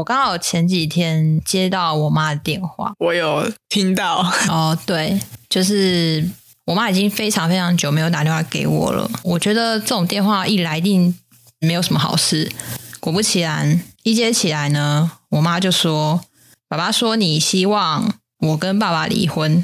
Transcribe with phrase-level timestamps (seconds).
[0.00, 4.26] 我刚好前几天接到我妈的电话，我有听到。
[4.48, 6.26] 哦，对，就是
[6.64, 9.10] 我妈已经非常非常久没有打电话给我了。
[9.22, 11.14] 我觉得这种电话一来一定
[11.60, 12.50] 没有什么好事。
[12.98, 16.22] 果不其然，一接起来呢，我妈就说
[16.66, 19.62] ：“爸爸说你希望我跟爸爸离婚。”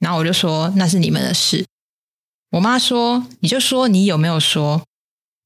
[0.00, 1.64] 然后我就说：“那是你们的事。”
[2.50, 4.82] 我妈说：“你就说你有没有说？”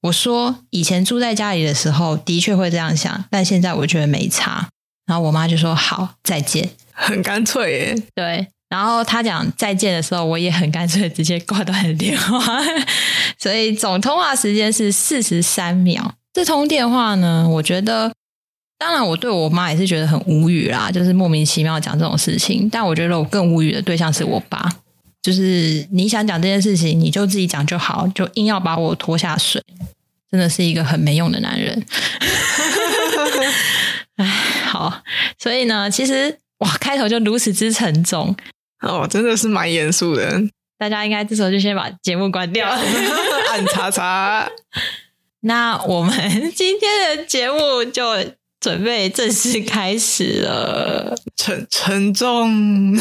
[0.02, 4.68] 我说：“以前住在家里的时候，的确会这样想，但现在我觉得没差。”
[5.06, 8.02] 然后我妈就说：“好，再见。”很干脆耶。
[8.14, 8.46] 对。
[8.68, 12.56] 然后她讲再见的时候，我也很干脆直接挂断了电话。
[13.36, 16.14] 所以总通话时间是四十三秒。
[16.32, 18.12] 这通电话呢，我觉得，
[18.78, 22.68] 当然我对我妈也是觉得很无语啦，就是莫名其妙讲这种事情。
[22.70, 24.70] 但我觉得我更无语的对象是我爸。
[25.22, 29.62] 就是你想讲这件事情，你就自己讲就好，就硬要把我拖下水，
[30.30, 31.80] 真的是一个很没用的男人。
[34.16, 34.26] 哎，
[34.66, 35.02] 好，
[35.38, 38.36] 所以呢，其实哇，开头就如此之沉重
[38.82, 40.40] 哦，真的是蛮严肃的。
[40.78, 42.68] 大家应该这时候就先把节目关掉，
[43.50, 44.48] 按叉叉。
[45.40, 48.04] 那我们今天的节目就
[48.60, 52.94] 准备正式开始了，沉沉重。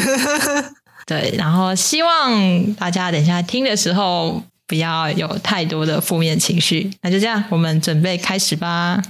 [1.06, 6.92] 对，然后希望大家等一下听的时候不要有太多的负面情绪。
[7.02, 9.02] 那就这样，我们准备开始吧。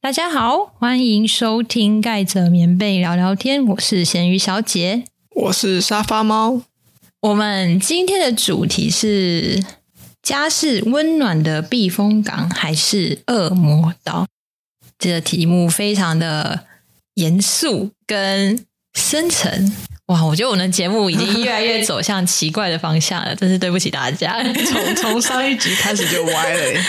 [0.00, 3.64] 大家好，欢迎收听盖着棉被聊聊天。
[3.64, 5.04] 我是咸鱼小姐，
[5.36, 6.62] 我是沙发猫。
[7.20, 9.62] 我们今天的主题是：
[10.22, 14.26] 家是温暖的避风港，还是恶魔岛？
[14.98, 16.64] 这个题目非常的
[17.14, 19.70] 严肃跟深沉。
[20.06, 24.42] 哇，我觉得我的节目已经越来越走向奇怪的方向了，真是对不起大家。
[24.64, 26.80] 从从上一集开始就歪了，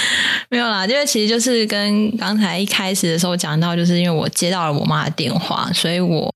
[0.50, 6.34] 没有啦，因为其实就是跟刚才一开始的时候讲到，就是因为我接到了我妈的电话，所以我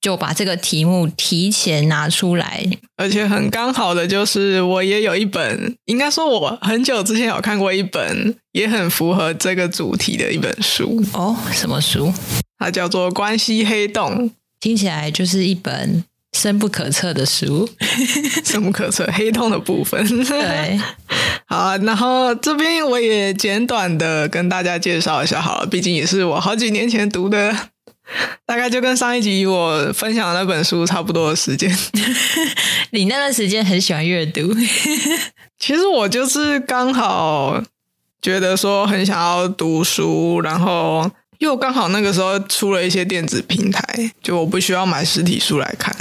[0.00, 2.64] 就把这个题目提前拿出来，
[2.96, 12.12] 而且很刚好的就是我也有一本，应该说我很久之前有看过一本也很符合这个主题的一本书哦，什么书？
[12.58, 14.28] 它叫做《关系黑洞》，
[14.58, 16.04] 听起来就是一本。
[16.32, 17.68] 深不可测的书，
[18.46, 20.00] 深不可测，黑洞的部分。
[20.24, 20.80] 对，
[21.46, 27.52] 好，然后这边我也简短的跟大家介绍一下好了，毕竟也是我好几年前读的，
[28.46, 31.70] 大概就跟上一集我分享的那本书差不多的时间。
[32.90, 34.54] 你那段时间很喜欢阅读，
[35.58, 37.62] 其实我就是刚好
[38.20, 41.10] 觉得说很想要读书，然后。
[41.40, 43.82] 又刚好那个时候出了一些电子平台，
[44.22, 45.96] 就我不需要买实体书来看。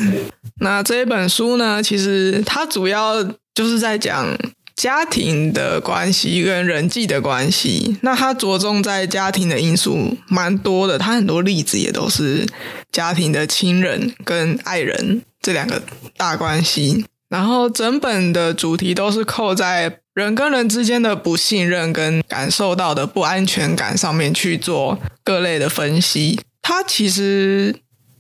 [0.60, 3.24] 那这一本书呢，其实它主要
[3.56, 4.38] 就是在讲
[4.80, 7.98] 家庭的关系跟人际的关系。
[8.02, 12.48] 那它着重在家庭的因素蛮多的，它很多例子也都是
[12.90, 15.82] 家庭的亲人跟爱人这两个
[16.16, 17.04] 大关系。
[17.28, 20.00] 然后整本的主题都是扣在。
[20.16, 27.74] 人跟人之间的不信任跟感受到的不安全感上面去做各类的分析，它其实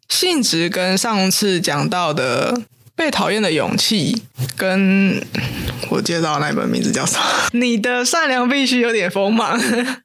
[0.07, 2.61] 性质跟上次讲到的
[2.99, 4.23] 被讨厌的勇气，
[4.57, 5.25] 跟
[5.89, 7.23] 我介绍那本名字叫什么？
[7.57, 9.57] 你的善良必须有点锋芒。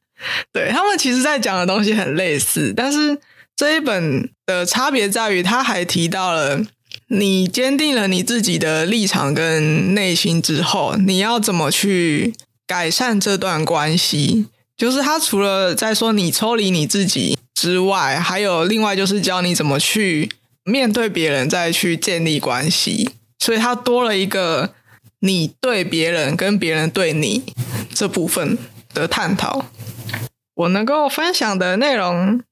[0.55, 3.19] 对，他们其实在讲的东西很类似，但是
[3.56, 6.62] 这一本的差别在于，他还提到了。
[7.09, 12.33] 你坚定了你自己的立场跟内心之后，你要怎么去
[12.65, 14.47] 改善这段关系？
[14.77, 20.31] 就是他除了在说你抽离你自己之外，还有另外就是教你怎么去
[20.64, 23.10] 面对别人，再去建立关系。
[23.38, 24.75] 所以他多了一个
[25.20, 27.44] 你对别人跟别人对你
[27.94, 28.58] 这部分
[28.92, 29.66] 的探讨。
[30.54, 32.42] 我能够分享的内容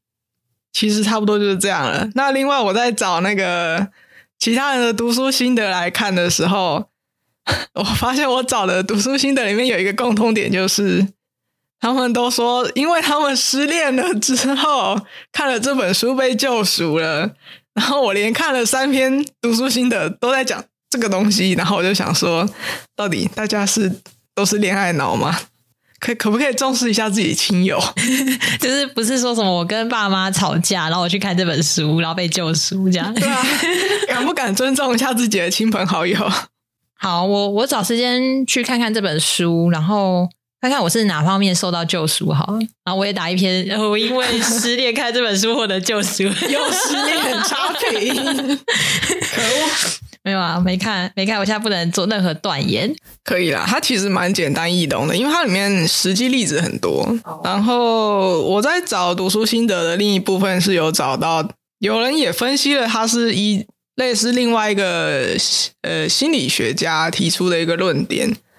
[0.72, 2.08] 其实差不多就是这样了。
[2.14, 3.88] 那另外我在找那个。
[4.38, 6.88] 其他人的读书心得来看的时候，
[7.74, 11.06] 我发现我找的读书心得里面有一个共通点，就是
[11.78, 15.00] 他们都说，因为他们失恋了之后
[15.30, 17.36] 看了这本书被救赎了。
[17.74, 22.48] 然后我连看了三篇读书心得都在讲这个东西，然后我就想说，
[22.94, 23.90] 到底大家是
[24.34, 25.38] 都是恋爱脑吗？
[25.98, 27.80] 可可不可以重视一下自己的亲友？
[28.58, 33.14] 就是不是说什么我跟爸妈吵架，然后我去看这本书，然后被救赎这样？
[33.14, 33.40] 对啊，
[34.08, 36.18] 敢不敢尊重一下自己的亲朋好友？
[36.98, 40.28] 好，我我找时间去看看这本书，然后
[40.62, 42.58] 看看我是哪方面受到救赎好了。
[42.84, 48.14] 然后我也打一篇，然后我因为失恋看这本书获得救赎， 又失恋差评，
[48.56, 49.70] 可恶。
[50.22, 52.94] 没有啊，没看，没看，我现在不能做任何断言。
[53.24, 57.12] 可以啦，它其实蛮简单易懂的，因为它里面实际例子很多。
[57.42, 61.48] 然后我在找读书心得的另一部分是有找到，
[61.80, 63.66] 有人也分析了，它是一
[63.96, 65.36] 类似另外一个
[65.80, 68.32] 呃心理学家提出的一个论点——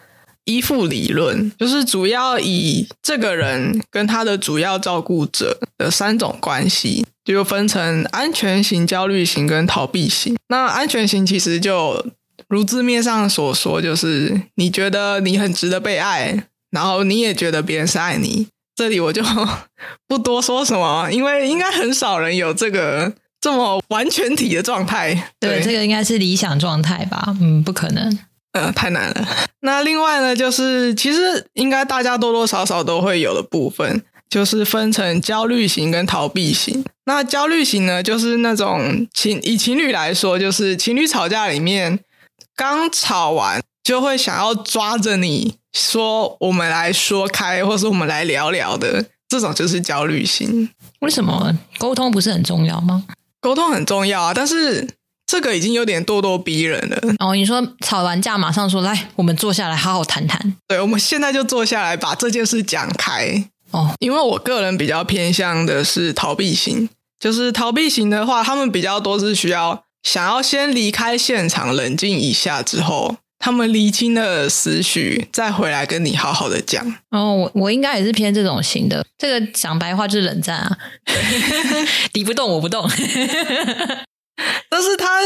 [0.45, 7.05] 依附理论，就是主要以这个人跟他的主要照顾者的三种关系。
[7.25, 10.35] 就分成安全型、焦虑型跟逃避型。
[10.49, 12.05] 那安全型其实就
[12.49, 18.47] 如字面上所说，就是你觉得你很值得被爱，然后你也觉得别人是爱你。
[18.75, 19.23] 这里我就
[20.05, 25.31] 不多说什么，因为应该很少人有这个这么完全体的状态。
[25.39, 27.33] 对，对，这个应该是理想状态吧？
[27.39, 28.19] 嗯，不可能，嗯、
[28.53, 29.27] 呃，太难了。
[29.59, 34.03] 那另外呢，就是其实应该大家多多少少都会有的部分。
[34.29, 36.83] 就是分成焦虑型跟逃避型。
[37.05, 41.99] 那焦虑型呢，就是那种情以情侣来说，就是情侣吵架里面
[42.55, 50.67] 刚吵完就会想要抓着你说，我们来说开，或是我们来聊聊的这种，就是焦虑型。
[51.01, 53.05] 为什么沟通不是很重要吗？
[53.39, 54.87] 沟通很重要啊，但是
[55.33, 57.01] 这个已经有点咄咄逼人了。
[57.17, 60.55] 哦，你说吵完架马上说，来，我们坐下来好好谈谈。
[60.67, 63.43] 对，我们现在就坐下来把这件事讲开。
[63.71, 66.87] 哦，因为我个人比较偏向的是逃避型，
[67.19, 76.85] 就是逃避型的话，他们比较多是需要想要先离开现场，冷静一下之后，他们厘清了思绪，再回来跟你好好的讲。
[77.09, 80.77] 哦，我我应该也是偏这种型的，这个讲白话就是冷战啊，
[82.13, 82.87] 敌不动我不动。
[84.69, 85.19] 但是他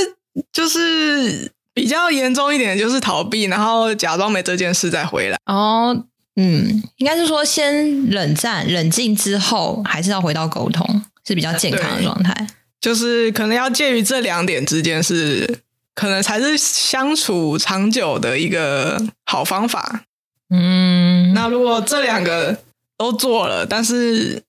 [0.51, 5.37] 就是比较严重一点，就是逃避，然后假装没这件事再回来。
[5.45, 6.05] 哦。
[6.39, 12.47] 嗯，应该是说先冷战、冷静之后，还是要回到沟通，是比较健康的状态。
[12.79, 15.61] 就是可能要介于这两点之间，是
[15.95, 20.03] 可能才是相处长久的一个好方法。
[20.51, 22.59] 嗯，那如果这两个
[22.95, 24.43] 都做了，但是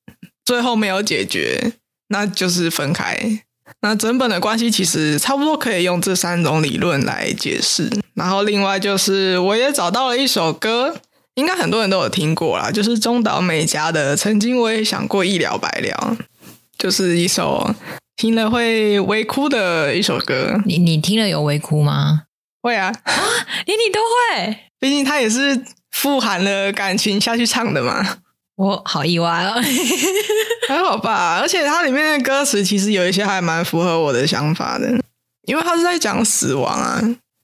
[0.44, 1.72] 最后没有解决，
[2.08, 3.44] 那就是分开。
[3.82, 7.90] 那整本的关系其实差不多可以用这三种理论来解释。
[8.14, 10.96] 然后另外就是，我也找到了一首歌。
[11.34, 16.16] 应该很多人都有听过啦，就是中岛美嘉的《曾经我也想过一了百了》，
[16.76, 17.72] 就是一首
[18.16, 20.60] 听了会微哭的一首歌。
[20.66, 22.22] 你你听了有微哭吗？
[22.60, 23.14] 会啊，啊，
[23.66, 25.62] 连你都会，毕竟他也是
[25.92, 28.18] 富含了感情下去唱的嘛。
[28.58, 29.54] 我好意外哦，
[30.68, 31.38] 还好吧。
[31.40, 34.90] 而且它里面的歌词其实有一些还蛮符合我的想法的，
[35.46, 37.00] 因为它是在讲死亡啊。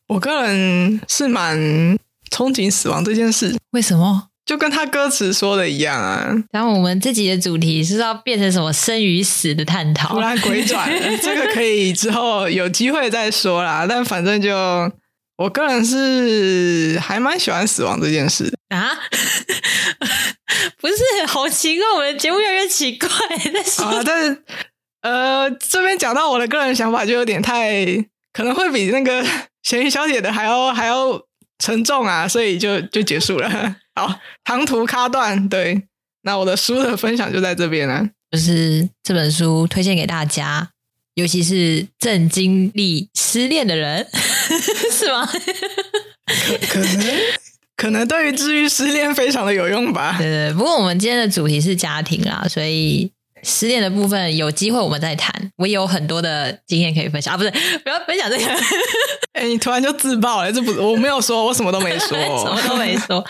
[0.09, 1.97] 我个人是蛮。
[2.31, 4.29] 憧憬死亡这件事，为什么？
[4.45, 6.35] 就跟他歌词说的一样啊。
[6.51, 10.15] 然后我们这集的主题是要变成什么生与死的探讨？
[10.15, 13.87] 突然鬼转了， 这个可以之后有机会再说啦。
[13.89, 14.53] 但反正就
[15.37, 18.91] 我个人是还蛮喜欢死亡这件事啊。
[20.81, 23.09] 不是，好奇怪，我们的节目越来越奇怪。
[23.53, 24.43] 但是啊，但是
[25.03, 27.85] 呃，这边讲到我的个人想法，就有点太
[28.33, 29.25] 可能会比那个
[29.63, 31.21] 咸鱼小姐的还要还要。
[31.57, 33.49] 沉重啊，所以就就结束了。
[33.95, 35.49] 好，长途卡断。
[35.49, 35.85] 对，
[36.23, 38.05] 那我的书的分享就在这边了。
[38.33, 40.69] 就是这本书推荐给大家，
[41.15, 44.05] 尤其是正经历失恋的人，
[44.91, 45.25] 是吗？
[45.25, 47.17] 可可能
[47.77, 50.17] 可能对于治愈失恋非常的有用吧。
[50.19, 50.53] 对对。
[50.53, 53.11] 不过我们今天的主题是家庭啦，所以。
[53.47, 57.37] 失恋的部分有机会我们再谈，我也有很多的经验可以分享啊！
[57.37, 57.51] 不是，
[57.85, 58.45] 不要分享这个。
[59.35, 63.23] 哎、欸，你突然就自爆了，这不，我没有说，我什么都没说， 什么都没说。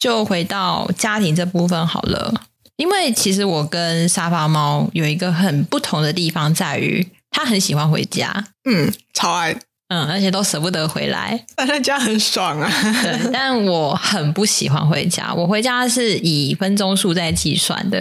[0.00, 2.34] 就回到家庭这部分好了，
[2.74, 9.56] 因为其实我跟沙发猫有一个很不同的地方，在于它很喜欢回家，嗯，超爱，
[9.90, 12.70] 嗯，而且都舍不得回来，但在家很爽啊。
[13.02, 17.98] 对， 但我很不喜欢回家，我回家是以分钟数在计算的。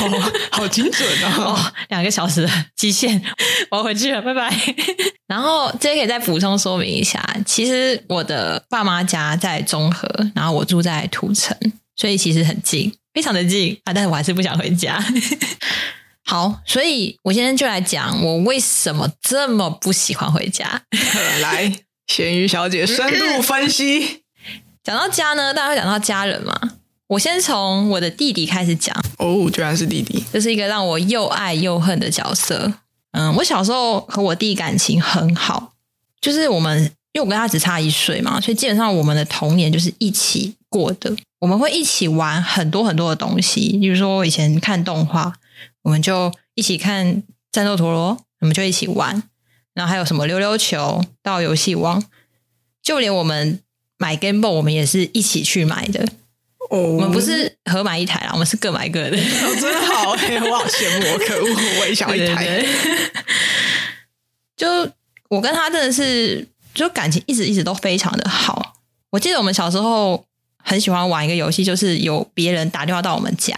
[0.00, 1.54] 哦，好精准哦！
[1.54, 3.20] 哦，两个小时的极限，
[3.70, 4.52] 我要回去了，拜拜。
[5.28, 11.56] 然后这可以再补充说明一下，其实我的爸妈家在中和，然后我住在土城，
[11.94, 13.92] 所以其实很近，非常的近啊。
[13.92, 15.00] 但是我还是不想回家。
[16.28, 20.82] 好，所以我今天就来讲我为什么这么不喜欢回家。
[21.40, 21.74] 来，
[22.06, 24.24] 咸鱼小姐深度分析。
[24.84, 26.54] 讲到家呢，大家会讲到家人嘛？
[27.06, 32.74] 我先从我的弟弟开始讲哦，居然是弟弟，这是一个让我又爱又恨的角色。
[33.12, 35.72] 嗯，我小时候和我弟感情很好，
[36.20, 36.82] 就是我们
[37.14, 41.16] 因为我跟他只差一岁嘛，所以基本上我们的童年就是一起过的。
[41.38, 45.32] 我们会一起玩很多很多的东西，比如说我以前看动画，
[45.88, 47.06] 我们就一起看
[47.50, 49.22] 《战斗陀螺》，我们就一起玩。
[49.72, 52.04] 然后还有什么溜溜球到游戏王，
[52.82, 53.62] 就连我们
[53.96, 56.06] 买 Game Boy，我们也是一起去买的。
[56.68, 59.16] 哦，我们不是合买一台啦，我们是各买一个的。
[59.16, 62.62] 哦，真的好，欸，我好羡慕，可恶，我也想要一台。
[64.54, 64.68] 就
[65.30, 68.74] 我跟他真的是，就感情一直一直都非常的好。
[69.08, 70.22] 我记得我们小时候
[70.62, 73.56] 很喜欢玩一个游戏，就是有别人打电话到我们家，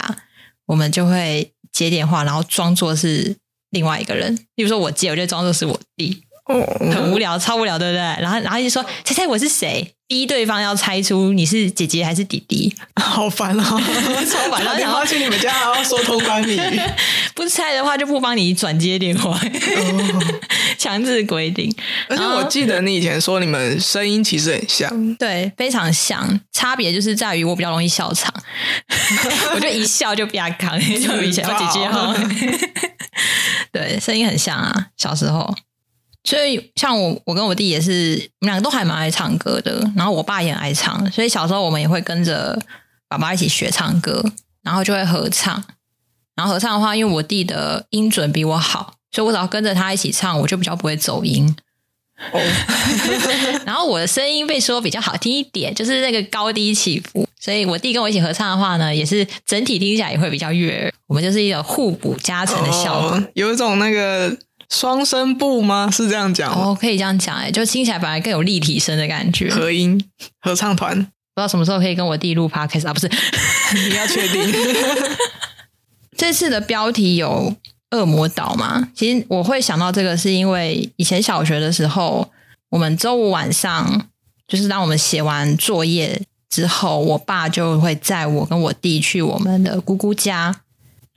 [0.66, 3.34] 我们就会接电话，然后装作是
[3.70, 4.36] 另外一个人。
[4.54, 6.22] 比如说我接，我就装作是我弟。
[6.44, 8.00] 很无聊，超无聊，对不对？
[8.00, 13.62] 然后，然后就说：“猜猜我是谁？”逼对方要猜出你是姐姐还是弟弟， 好烦哦！
[14.28, 14.76] 超烦！
[14.76, 16.80] 然后去你们家还要说通关密语，
[17.32, 19.40] 不猜的话就不帮你转接电话，
[20.76, 21.72] 强制规定。
[22.08, 26.40] 而且我记得你以前说你们声音其实很像，对，非常像。
[26.52, 28.34] 差别就是在于我比较容易笑场，
[29.54, 32.12] 我就一笑就比较扛，就以前我姐姐哈。
[33.70, 35.54] 对，声音很像啊，小时候。
[36.30, 39.84] 所以，像我，我跟我弟也是，我们两个都还蛮爱唱歌的。
[39.96, 42.56] 然后我爸也很爱唱，所以小时候我们也会跟着
[43.08, 44.24] 爸爸一起学唱歌，
[44.62, 45.64] 然后就会合唱。
[46.36, 51.52] 然后合唱的话，因为我弟的音准比我好，所以我只要跟着他一起唱，我就比较不会走音。
[52.32, 52.40] 哦，
[53.66, 57.28] 然后我的声音被说比较好听一点，就是那个高低起伏。
[57.40, 60.92] 所以我弟跟我一起合唱的话呢，也是整体听起来也会比较悦耳。
[61.08, 64.38] 我们就是一个互补加成的效果，哦，有一种那个。
[64.70, 65.90] 双声部吗？
[65.92, 69.50] 是这样讲哦，可以这样讲哎，就听起来反而更有立体声的感觉。
[69.50, 70.02] 合音
[70.40, 72.94] 合唱团，不知道什么时候可以跟我弟录 podcast 啊？
[72.94, 73.08] 不是，
[73.88, 74.54] 你要确定？
[76.16, 77.54] 这次的标题有
[77.90, 78.88] 恶魔岛吗？
[78.94, 82.30] 其实我会想到这个，是因为以前小学的时候，
[82.70, 84.06] 我们周五晚上
[84.46, 90.60] 就是当我们写完作业之后，我爸就会载我跟我弟去我们的姑姑家。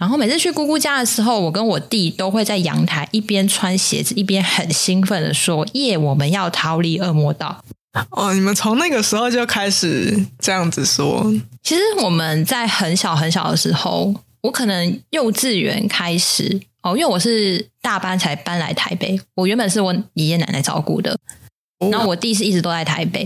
[0.03, 7.63] 然后每次去姑姑家的时候，我跟我弟都会在阳台一边穿鞋子，一边很兴奋的说：“耶，我们要逃离恶魔岛！”
[8.12, 11.31] 哦，你们从那个时候就开始这样子说。
[11.62, 21.17] 其实我们在很小很小的时候，我可能幼稚园开始哦，因为我是大班才搬来台北，我原本是我爷爷奶奶照顾的，
[21.89, 23.25] 然后我弟是一直都在台北。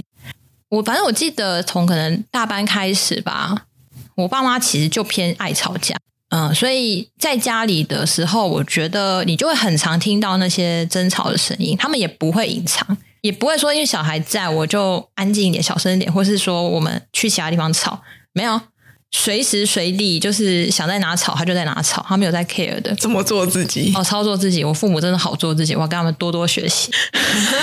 [0.70, 3.66] 我反正我记得从可能大班开始吧，
[4.14, 5.98] 我爸妈其实就偏爱吵架。
[6.30, 18.02] 嗯，所以在家里的时候，我觉得你就会很常听到那些争吵的声音，他们也不会隐藏，也不会说因为小孩在我就安静一点、小声一点，或是说我们去其他地方吵，
[18.34, 18.60] 没有，
[19.12, 22.94] 随时随地就是想在哪吵，他就在哪吵，他没有在 care 的。
[22.96, 23.94] 这么做自己？
[23.96, 26.92] 哦，操作自己，我父母真的好做自己，我要跟他们多多学习。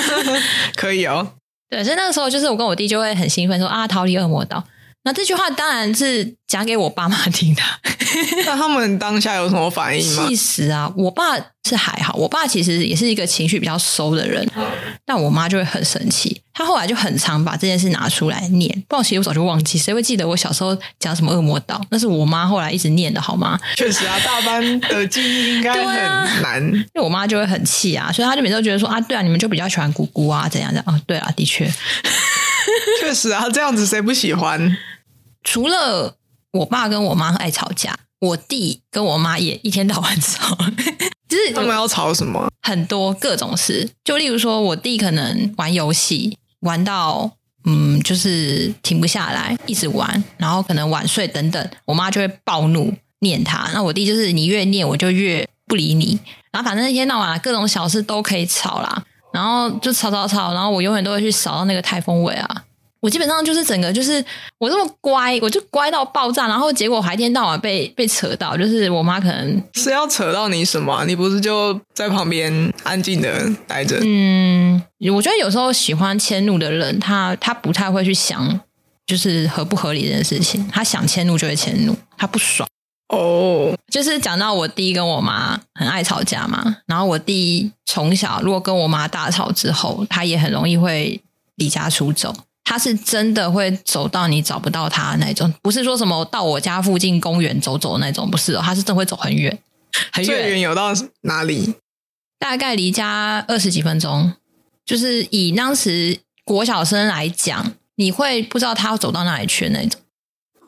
[0.75, 1.33] 可以哦，
[1.68, 4.64] 对，所以那个时候就是我跟我弟就会很兴奋说啊，逃离恶魔岛。
[5.04, 7.62] 那这句话当然是讲给我爸妈听的。
[8.46, 10.25] 那他们当下有什么反应吗？
[10.28, 11.37] 其实啊，我爸
[11.68, 14.49] 是还好，我爸其实也是一个情绪比较收的人，
[15.04, 16.40] 但我妈就会很生气。
[16.52, 21.84] 她后来就很常把这件事拿出来念，不然其实我早就忘记，谁会记得我小时候讲什么恶魔岛？
[21.90, 23.58] 那是我妈后来一直念的好吗？
[23.76, 31.00] 确实啊，大班的记忆应该很难，啊、因为我妈就会很气啊，所以她就每次都觉得说啊，对啊，你们就比较喜欢姑姑啊，怎样怎样啊？
[31.04, 31.68] 对啊，的确，
[33.00, 34.76] 确实啊，这样子谁不喜欢？
[35.44, 36.16] 除了
[36.52, 40.56] 我爸跟我妈爱吵架，我弟跟我妈也一天到晚吵。
[41.28, 42.48] 就是他们要吵什么？
[42.62, 47.30] 很多各种事，就例如说，我弟可能玩游戏玩到
[47.64, 53.68] 嗯，就是停不下来，一直玩，然后可能晚睡等等，我妈就会暴怒念他。
[53.72, 56.18] 那我弟就是你越念，我就越不理你。
[56.52, 62.64] 然后反正一天到晚各种小事都可以吵啦，然后就吵吵吵，然后我永远都会去扫到那个台风尾啊。
[63.04, 64.25] 我基本上就是整个就是
[64.56, 71.04] 我这么乖，我就乖到爆炸，然后结果还一天到晚被被扯到，就是我妈可能是要扯到你什么？
[71.04, 74.00] 你不是就在旁边安静的待着？
[74.02, 74.82] 嗯，
[75.12, 78.58] 我觉得有时候喜欢迁怒的人，他他不太会去想
[79.06, 82.66] 就是合不合理这件事情，他想迁怒就会迁怒，他不爽
[83.08, 83.18] 哦。
[83.68, 83.75] Oh.
[83.92, 91.20] 就是讲到我弟跟我妈很爱吵架嘛，然后我弟从小如果跟我妈大吵之后，他也很容易会
[91.56, 92.34] 离家出走。
[92.64, 99.56] 他是真的会走到你找不到他那种，不是说什么到我家附近公园走走那种，不是哦，他是真会走很远，
[100.12, 100.26] 很远。
[100.26, 101.75] 最远有到哪里？
[102.38, 104.33] 大概离家二十几分钟。
[104.85, 109.99] 就是以当时国小生来讲，你会不知道他要走到哪里去的那种。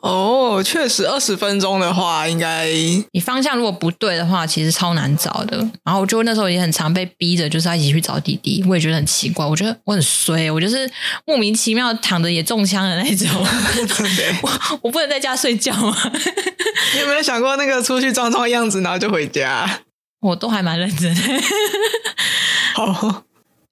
[0.01, 2.69] 哦，确实，二十分钟的话，应该
[3.11, 5.57] 你方向如果不对的话，其实超难找的。
[5.83, 8.63] 然后我就那时候也很常被逼着，就是要一起去找弟弟。
[8.67, 10.89] 我也觉得很奇怪，我觉得我很衰，我就是
[11.25, 13.27] 莫名其妙躺着也中枪的那种。
[14.43, 15.97] 我我不能在家睡觉吗？
[16.93, 19.81] 你有没有想过那个出去装装样子，然后就回家？
[20.21, 21.21] 我都还蛮认真的。
[22.75, 23.23] 好，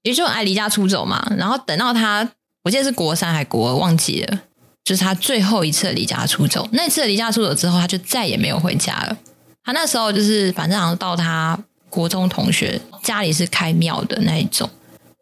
[0.03, 1.25] 也就很爱离家出走嘛。
[1.37, 2.27] 然后等到他，
[2.63, 4.39] 我记得是国三还国二，忘记了。
[4.85, 9.17] 就是他最后一次离家出走，那次离家出走之后，他就再也没有回家了。
[9.63, 11.57] 他那时候就是，反正好像到他
[11.89, 14.69] 国中同学家里是开庙的那一种，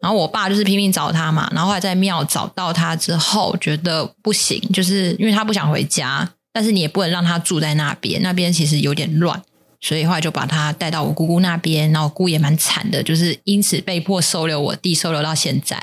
[0.02, 9.42] 然后我爸就是拼命找他嘛，然后后来在庙找到他之后，觉得不行，就是因为他不想回家，但是你也不能让他住在那边，那边其实有点乱，
[9.80, 15.82] 所以后来就把他带到我姑姑那边，然后姑也蛮惨的，就是因此被迫收留我弟，收留到现在。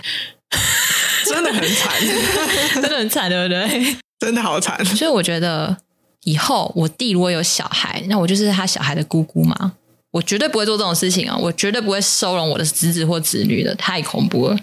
[1.30, 1.92] 真的很惨，
[2.82, 3.96] 真的很惨，对不对？
[4.20, 4.84] 真的好惨。
[4.86, 5.75] 所以我觉得
[6.24, 9.74] 以后我弟如果有小孩，那我就是他小孩的姑姑嘛。
[10.12, 11.38] 我绝对不会做这种事情啊！
[11.38, 14.58] 我绝对不会收容我的侄子或侄女的，太恐怖了。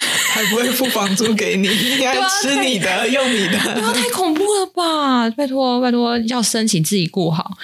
[0.00, 5.30] 还不会付房租给你，你还吃你的， 啊、用你的，不要太恐怖了吧！
[5.30, 7.56] 拜托，拜托，要申请自己顾好。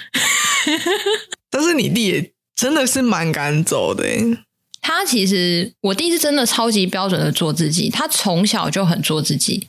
[1.51, 4.37] 但是你弟也真的是蛮敢走的诶
[4.87, 7.89] 他其实，我弟是真的超级标准的做自己。
[7.89, 9.67] 他从小就很做自己。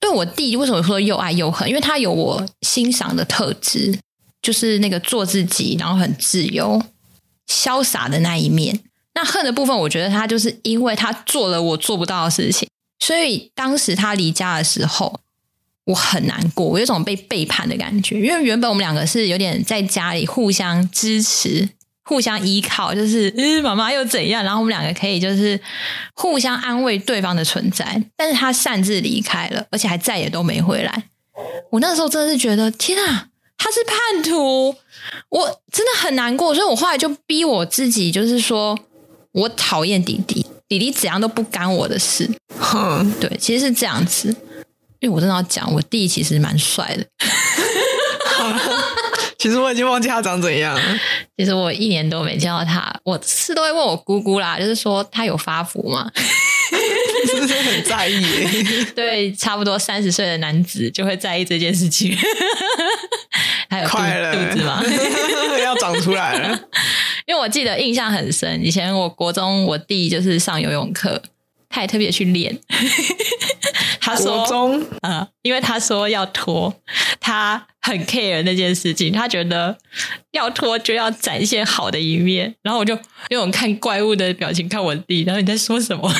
[0.00, 1.68] 对我弟，为什么说又爱又恨？
[1.68, 3.98] 因为他有我欣赏的特质，
[4.40, 6.82] 就是那个做自己，然后很自由、
[7.46, 8.80] 潇洒的那一面。
[9.12, 12.66] 那恨的部分，我觉得他就是因为他做了我做不到的事情，
[12.98, 15.20] 所以当时他离家的时候，
[15.84, 18.18] 我很难过，我有种被背叛的感觉。
[18.18, 21.68] 因为原本我们两个是有点在家里互相支持。
[22.08, 24.44] 互相依靠，就是嗯，妈妈又怎样？
[24.44, 25.60] 然后我们两个可以就是
[26.14, 28.00] 互相安慰对方的存在。
[28.16, 31.04] 但是他擅自离开了，而且还再也都没回来。
[31.70, 33.26] 我那时候真的是觉得天啊，
[33.58, 34.76] 他是叛徒，
[35.30, 36.54] 我真的很难过。
[36.54, 38.78] 所以我后来就逼我自己，就是说
[39.32, 42.30] 我讨厌弟弟，弟弟怎样都不干我的事。
[42.56, 44.28] 哼，对，其实是这样子。
[45.00, 47.04] 因为我真的要讲，我弟其实蛮帅的。
[49.46, 50.76] 其实我已经忘记他长怎样。
[51.38, 56.10] 其实我一年多没见到他，我是都会问我姑姑啦，就是说他有发福吗？
[57.28, 58.24] 是不是很在意？
[58.92, 62.12] 对，差不多三十岁的男子就会在意这件事情。
[63.70, 64.82] 还有快了肚子吗？
[65.62, 66.60] 要长出来了。
[67.24, 71.22] 因为我记得印象很深，以前我国中我弟就是上游泳课，
[71.68, 72.58] 他也特别去练。
[74.06, 76.74] 他说：“国中呃，因为他说要脱，
[77.20, 79.78] 他。”很 care 那件事情，他觉得
[80.32, 86.12] 要脱就要展现好的一面，然后我就用看怪物的表情看我弟，然后你在说什么？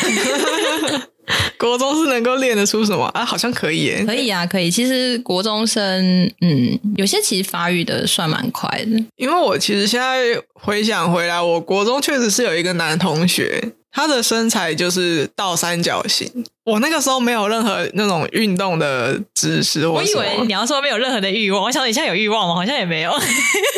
[1.58, 3.24] 国中是能够练得出什么啊？
[3.24, 4.70] 好像可以耶，可以啊，可以。
[4.70, 9.04] 其实国中生，嗯，有些其实发育的算蛮快的。
[9.16, 13.72] 因为我其实现在回想回来，我国中确实是有一个男同学。
[13.96, 16.44] 他的身材就是倒三角形。
[16.64, 21.62] 我那个时候没有任何那种运动的知识，我以为你要说没有任何的欲望。
[21.62, 22.54] 我想你现在有欲望吗？
[22.54, 23.18] 好像也没有，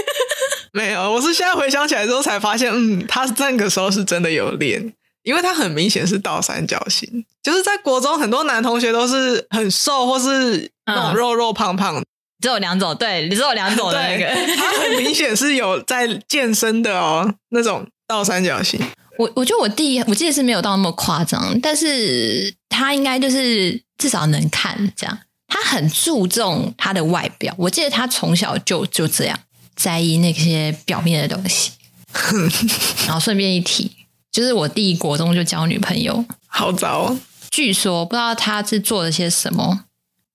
[0.74, 1.12] 没有。
[1.12, 7.24] 我是现在回想起来之后才发现，嗯，他那个时候是真的有练，因为他很明显是倒三角形。
[7.40, 12.02] 就是在国中，很多男同学都是很瘦，或是那种肉肉胖胖，
[12.42, 14.26] 只有两种，对，只有两种的那个。
[14.56, 18.80] 他很明显是有在健身的哦，那种倒三角形。
[19.18, 25.18] 我我觉得我弟，我记得是没有到那么夸张，但是他应该就是至少能看这样。
[25.48, 29.38] 他很注重他的外表，我记得他从小就就这样
[29.74, 31.72] 在意那些表面的东西。
[33.06, 33.90] 然后顺便一提，
[34.30, 37.18] 就是我弟国中就交女朋友，好早哦。
[37.50, 39.84] 据说不知道他是做了些什么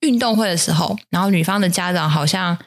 [0.02, 2.58] 运动会的时候，然后女方的家长好像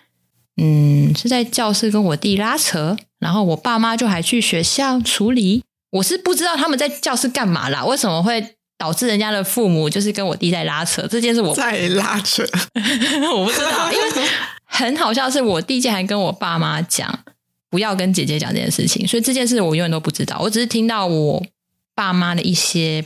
[0.57, 5.63] 嗯是在教室跟我弟拉扯，然后我爸妈就还去学校处理。
[5.97, 11.49] 我是不知道他们在教室干嘛啦，为什么会导致人家的父母就是跟我弟在拉扯这件事我？
[11.51, 12.43] 我在拉扯，
[13.35, 14.29] 我不知道，因为
[14.65, 17.25] 很好笑，是我弟竟然跟我爸妈讲
[17.71, 21.47] 不要跟姐姐讲这件事情，所以这件事我永远都不知道，我只是听到我
[21.95, 23.05] 爸妈的一些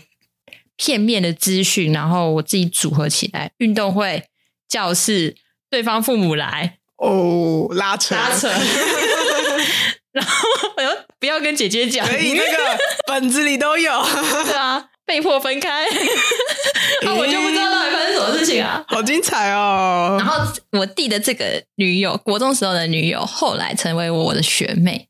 [0.77, 4.25] 片面的资讯，然后我自己组合起来，运动会、
[4.69, 5.37] 教室、
[5.71, 8.51] 对方父母来哦，拉扯，拉扯。
[10.13, 13.93] 然后我又不要跟姐姐讲，所以那个本子里都有，
[14.45, 15.85] 对啊，被迫分开，
[17.03, 20.17] 那、 啊、我就不知道到底发生什么事情啊，好精彩哦！
[20.19, 25.09] 然后我弟的这个女友，国中时候的女友，后来成为我的学妹。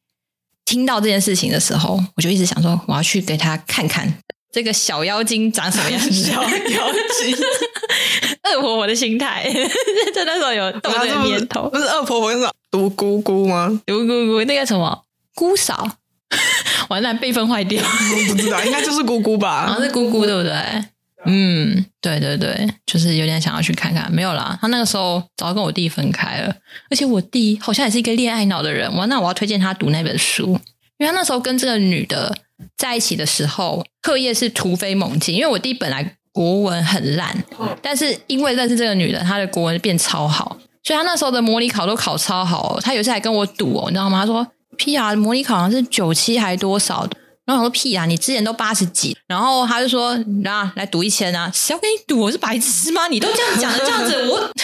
[0.67, 6.13] 听到这件事情的时候，我就一直想说，我要去给她看看这个小妖精长什么样子。
[6.13, 7.37] 小妖精，
[8.57, 9.45] 恶婆婆的心态，
[10.15, 11.69] 就那时候有动这个念头。
[11.69, 12.39] 不是恶婆婆，是
[12.71, 13.81] 独姑姑吗？
[13.87, 15.89] 独姑姑那个什么姑嫂，
[16.89, 17.83] 完蛋，辈分坏掉。
[17.83, 19.67] 我不知道， 应该就是姑姑吧？
[19.67, 20.55] 好像是姑姑，对不对？
[21.27, 24.11] 嗯，对对对，就是有点想要去看看。
[24.11, 26.55] 没有啦，他那个时候早跟我弟分开了，
[26.91, 28.91] 而且我弟好像也是一个恋爱脑的人。
[28.97, 30.59] 我那我要推荐他读那本书，
[30.97, 32.35] 因为他那时候跟这个女的
[32.79, 35.35] 在一起的时候，课业是突飞猛进。
[35.35, 37.45] 因为我弟本来国文很烂，
[37.83, 42.79] 但是因为认识这个女的，她的国文变超好，所以她那时候的模拟考都考超好。
[42.81, 44.21] 她有次还跟我赌哦，你知道吗？
[44.21, 44.47] 她说
[44.79, 47.17] ：“屁啊，模拟考好像是九七还多少的。”
[47.47, 48.07] 然后我说屁啊！
[48.07, 50.11] 你之前都八十几，然后他就说
[50.45, 51.51] 啊，来赌一千啊！
[51.53, 52.21] 谁要跟你赌？
[52.21, 53.09] 我是白痴吗？
[53.09, 54.39] 你都这样讲的这样子，我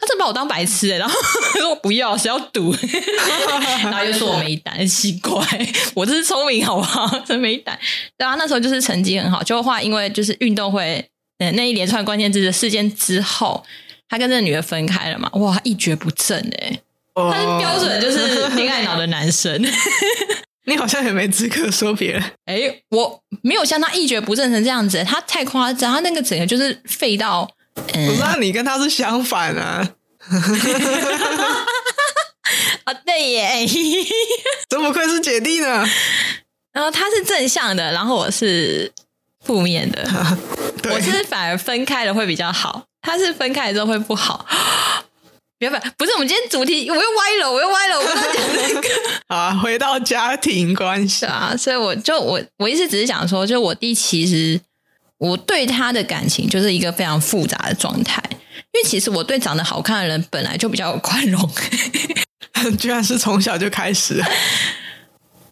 [0.00, 0.98] 他真把我当白痴哎！
[0.98, 1.14] 然后
[1.54, 2.74] 我说不要，谁要赌？
[3.84, 5.40] 然后又说我没胆，奇怪，
[5.94, 7.06] 我这是聪明好不好？
[7.20, 7.78] 真没胆。
[8.18, 11.08] 对啊，那时候就是成绩很好，就话因为就是运动会
[11.52, 13.64] 那一连串关键字的事件之后，
[14.08, 15.28] 他跟这个女的分开了嘛？
[15.34, 16.80] 哇，一蹶不振哎！
[17.14, 19.60] 他是标准就是 恋爱脑的男生。
[20.64, 22.22] 你好像也没资格说别人。
[22.46, 27.50] 哎，我没有像他一蹶不振成这样子，他太夸张，他那个整个就是废到。
[27.94, 29.90] 嗯、不是、啊，你跟他是相反啊。
[32.84, 33.66] 啊，对耶，
[34.70, 35.84] 怎么愧是姐弟呢？
[36.72, 38.92] 然后他是正向的，然后我是
[39.44, 40.08] 负面的。
[40.90, 44.46] 我是反而分开了会比较好，他是分开了之后会不好。
[45.58, 48.88] 原本不是，我们今天主题我又歪了，我又歪了，我刚刚讲那个。
[49.28, 54.60] 好啊，回到家庭关系啊，所以我就我我一直只是想说，就我弟其实
[55.18, 61.48] 我对他的感情就是一个非常复杂的状态，因为其实我对长得好看的人本来就比较有宽容，
[62.76, 64.20] 居然是从小就开始。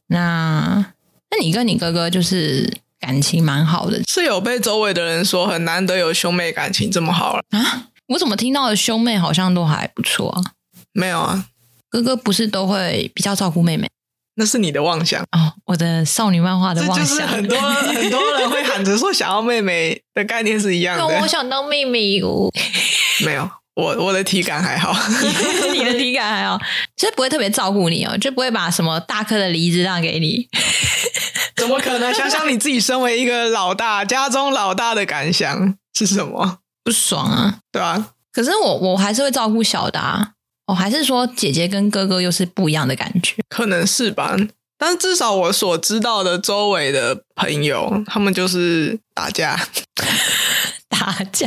[0.09, 0.93] 那
[1.31, 2.69] 那你跟你哥哥就是
[3.01, 7.89] 感情蛮好的，是有被周围的人说很难得有兄妹感情这么好了啊？
[8.09, 10.43] 我怎么听到的兄妹好像都还不错啊？
[10.93, 11.47] 没有啊，
[11.89, 13.89] 哥哥不是都会比较照顾妹妹？
[14.35, 17.07] 那是你的妄想哦，我的少女漫画的妄想。
[17.07, 21.07] 就是很多 很多人会喊着说想要妹妹的概念是一样的。
[21.07, 22.51] 我想当妹妹哦。
[23.25, 24.93] 没有，我我的体感还好，
[25.75, 26.59] 你的体感还好，
[26.97, 30.49] 其实不会特别照顾你哦，就不会把什么大颗的梨子让给你。
[31.61, 32.13] 怎么可能？
[32.15, 36.59] 想想你自己身为一个老大，家中老大的感想是什么？
[36.83, 40.31] 不爽啊，对啊，可是我我还是会照顾小的啊，
[40.67, 44.35] 我还是说姐姐跟哥哥又是不一样的感觉，可能是吧。
[44.79, 49.61] 但是至少我所知道的周围的朋友，他们就是打架，
[50.89, 51.47] 打架。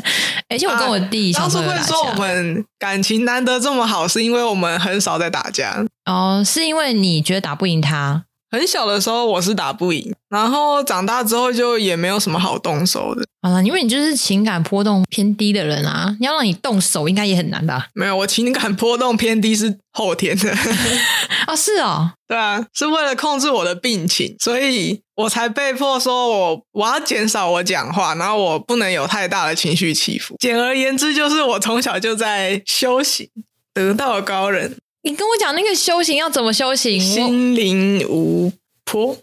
[0.49, 5.83] 而且我跟我弟小时候会说我们感情难得这么好，是因为我们很少在打架。
[6.05, 8.25] 哦，是因为你觉得打不赢他？
[8.53, 13.25] 很小的时候我是打不赢，然后长大之后就也没有什么好动手的。
[13.41, 17.87] 好了，因为你就是情感波动偏低的人啊，要让你动手应该也很难吧？
[17.95, 20.51] 没有，我情感波动偏低是后天的
[21.47, 30.35] 啊，是哦，对啊，是为了控制我的病情，所以我才被迫说我我要减少我讲话，然后我不能有太大的情绪起伏。
[30.37, 33.27] 简而言之，就是我从小就在修行，
[33.73, 34.77] 得道高人。
[35.05, 36.99] 你跟我讲那个修行要怎么修行？
[36.99, 38.51] 心灵无
[38.85, 39.17] 波，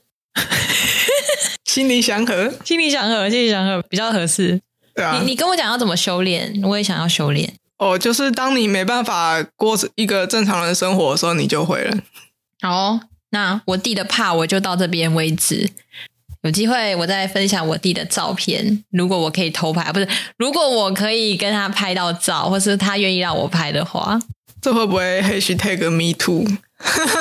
[1.64, 4.60] 心灵祥和，心灵祥和，心灵祥和比较合适。
[4.94, 7.54] 对啊，你你跟我讲要怎么修炼，我也想要修炼。
[7.78, 11.96] 哦，就是当你没办法过一个正常人生活的时候，你就会了。
[12.60, 15.70] 好，那我弟的怕我就到这边为止。
[16.42, 24.20] 有机会我再分享我弟的照片，如果我可以偷拍，不是，如果我可以跟他拍到照，或是他愿意让我拍的话。
[24.60, 26.44] 这会不会 hashtag me too？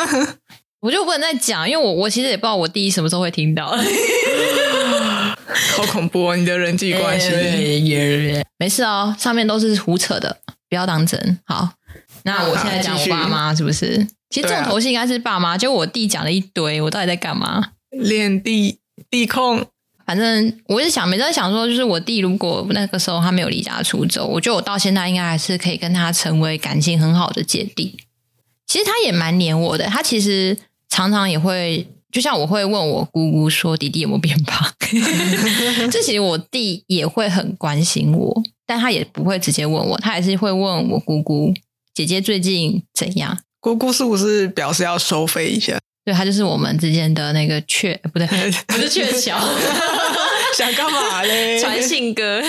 [0.82, 3.76] 我就不能再讲，因为我我其实也不知道我弟什么时候会听到。
[5.76, 6.36] 好恐怖哦！
[6.36, 7.30] 你的人际关系。
[7.30, 10.38] 欸、没事哦，上面都是胡扯的，
[10.70, 11.40] 不要当真。
[11.46, 11.70] 好，
[12.24, 14.08] 那我现在讲我爸妈是不是？
[14.30, 17.72] 其实重头戏应该是爸妈，就我弟讲了一堆，我到底在干嘛？
[17.92, 19.66] 练地地控。
[20.10, 27.96] 反正我是想，每次在想说，就是我弟如果那个时候他没有离家出走，我觉得我到现在应该还是可以跟他成为感情很好的姐弟。
[28.66, 30.58] 其实他也蛮黏我的，他其实
[30.90, 34.68] 常常也会，就像我会问我姑姑说弟弟有没有变胖，
[35.92, 41.54] 这其实我弟也会很关心我，但他也不会直接问我，他还是会问我姑姑
[41.94, 43.38] 姐姐最近怎样。
[43.60, 45.78] 姑姑是不是表示要收费一下？
[46.10, 48.26] 对，他就是我们之间的那个鹊，不对，
[48.66, 49.38] 不是鹊桥。
[50.58, 51.60] 想干嘛嘞？
[51.62, 52.42] 传信哥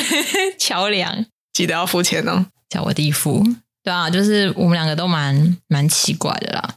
[0.59, 2.47] 桥梁，记得要付钱哦。
[2.71, 3.45] 叫我弟付，
[3.85, 6.77] 对啊，就是我们两个都蛮蛮奇怪的啦。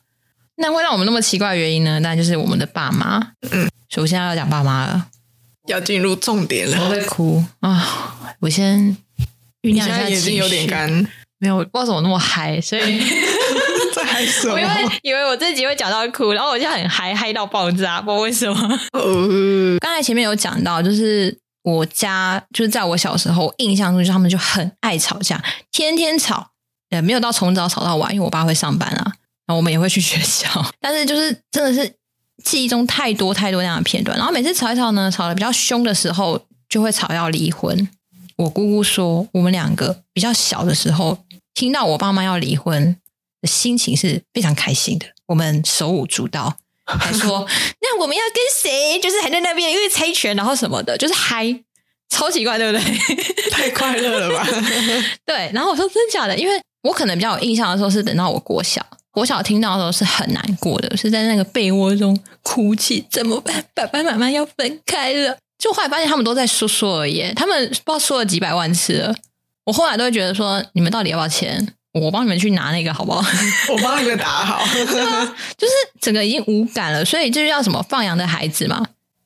[0.58, 2.00] 那会让我们那么奇怪的原因呢？
[2.02, 3.32] 那就是我们的爸妈。
[3.52, 5.08] 嗯，首先要讲爸妈了，
[5.68, 6.84] 要进入重点了。
[6.84, 8.36] 我会哭啊！
[8.42, 8.98] 我先
[9.62, 10.14] 酝酿一下情绪。
[10.14, 10.90] 眼睛有点干，
[11.40, 13.00] 没有，我不知道怎么那么嗨，所以
[14.26, 14.54] 在什么？
[14.54, 18.80] 我以为以为我自己会讲到哭，然后我就很嗨，嗨到爆炸，不知道为什么。
[18.94, 26.52] 呃，刚才前面有讲到，就是我家就是在我小时候印象中，就是他们就很爱吵架，天天吵，
[26.90, 29.04] 呃，没有到从早吵到晚，因为我爸会上班啊，
[29.46, 30.48] 然后我们也会去学校，
[30.80, 31.94] 但是就是真的是
[32.44, 37.88] 记忆中太多太多那样的片段，然后每次吵一吵呢，吵得比较凶的时候，就会吵要离婚。
[38.36, 41.20] 我姑姑说，我们两个比较小的时候，
[41.54, 42.98] 听到我爸妈要离婚，
[43.48, 45.06] 心情是非常开心的。
[45.28, 47.48] 我们手舞足蹈，还说
[47.82, 49.00] 那我们要跟谁？
[49.00, 51.64] 就是还在那边因为猜拳，然后什么的，就是嗨，
[52.10, 52.84] 超奇怪，对不对？
[53.50, 54.46] 太快乐了吧？
[55.26, 55.50] 对。
[55.54, 63.64] 然后我说真的假的，因为我可能比较有印象的时候是等到我国小，国小听到的时候是很难过的，是在那个被窝中哭泣，怎么办？
[63.74, 65.38] 爸爸妈妈要分开了。
[65.58, 69.16] 就后来发现他们都在说说而已，他们不知道说了几百万次了。
[69.64, 71.74] 我后来都会觉得说，你们到底要不要钱？
[71.94, 73.24] 我帮你们去拿那个好不好？
[73.72, 74.56] 我帮你们打好。
[74.58, 78.86] 啊，就是整个已经无感了，所以这就叫什么放羊的孩子嘛。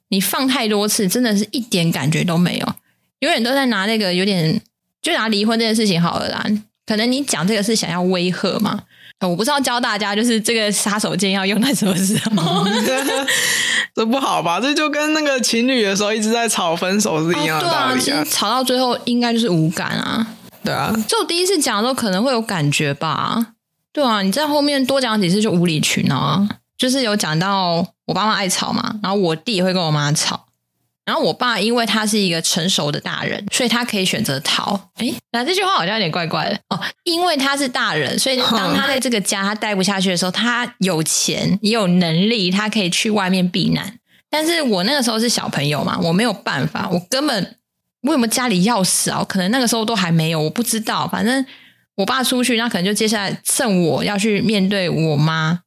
[0.09, 2.73] 你放太多次，真的是一点感觉都没有，
[3.19, 4.61] 永远都在拿那个有点，
[5.01, 6.45] 就拿离婚这件事情好了啦。
[6.85, 8.83] 可能你讲这个是想要威吓嘛。
[9.21, 12.65] 我不是要教大家，就是这个杀手锏要用在什么时候？
[13.95, 14.59] 这不好吧？
[14.61, 17.95] 这就跟那个情侣的时候一直在吵分手是一样的道理啊。
[17.95, 20.27] 哦，对啊，吵到最后应该就是无感啊。
[20.67, 23.53] 对啊，就第一次讲的时候可能会有感觉吧。
[23.93, 26.47] 对啊，你在后面多讲几次就无理取闹啊。
[26.77, 30.45] 就是有讲到我爸妈爱吵嘛，然后我弟也会跟我妈吵。
[31.05, 34.89] 然后我爸因为他是一个成熟的大人，所以他可以选择逃。
[34.97, 36.79] 诶，那这句话好像有点怪怪的哦。
[37.05, 43.97] 因为他是大人，所以当他在这个家他待不下去的时候，他有钱也有能力，他可以去外面避难。
[44.29, 47.55] 但是我那个时候是小朋友嘛，我没有办法，我根本
[48.07, 49.23] 为什么家里钥匙啊？
[49.23, 51.07] 可能那个时候都还没有，我不知道。
[51.07, 51.45] 反正
[51.95, 55.61] 我爸出去，那可能就接下来剩我要去面对我妈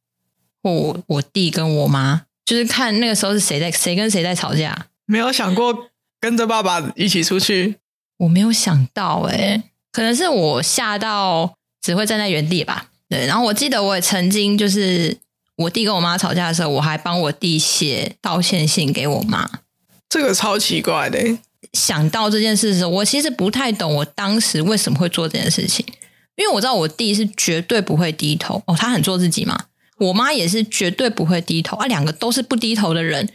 [0.61, 4.87] 或我，我弟跟我妈，就是看那个时候是谁在谁跟谁在吵架。
[5.05, 7.75] 没有想过跟着爸爸一起出去，
[8.17, 12.87] 我没有想到诶、欸，可能是我吓到只会站在原地吧。
[13.09, 15.17] 对，然后我记得我也曾经就是
[15.57, 19.49] 我弟跟我妈吵架的时候，我还帮我弟写道歉信给我妈。
[20.07, 21.39] 这个超奇怪的、欸。
[21.73, 25.85] 想到这件事的时候，我其实不太懂我当时为什么会做这件事情，
[26.35, 29.65] 因为我知道我弟是绝对不会低头哦，他很做自己嘛。
[29.97, 33.29] 我妈也是绝对不会低头啊，两个都是不低头的人。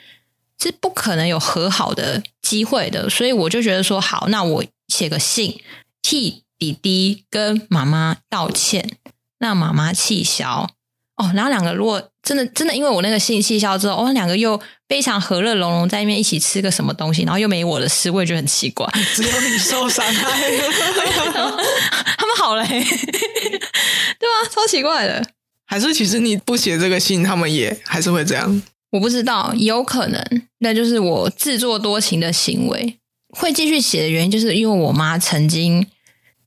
[0.58, 5.60] 是不可能有和好的机会的，所以我就觉得说好，那我写个信
[6.00, 8.96] 替弟弟跟妈妈道歉，
[9.38, 10.70] 让妈妈气消
[11.16, 11.30] 哦。
[11.34, 18.84] 然后两个如果真的真的因为我那个信气消之后，哦，两个又非常和乐融融在那边一起吃个什么东西，然后又没我的事，我也觉得很奇怪，
[19.14, 20.50] 只有你受伤害，
[22.18, 24.50] 他们好嘞，对吧？
[24.52, 25.24] 超奇怪的，
[25.66, 28.60] 还是其实你不写这个信，他们也还是会这样。
[28.90, 32.98] 我不知道，有可能，那就是我自作多情的行为。
[33.28, 35.86] 会继续写的原因，就是因为我妈曾经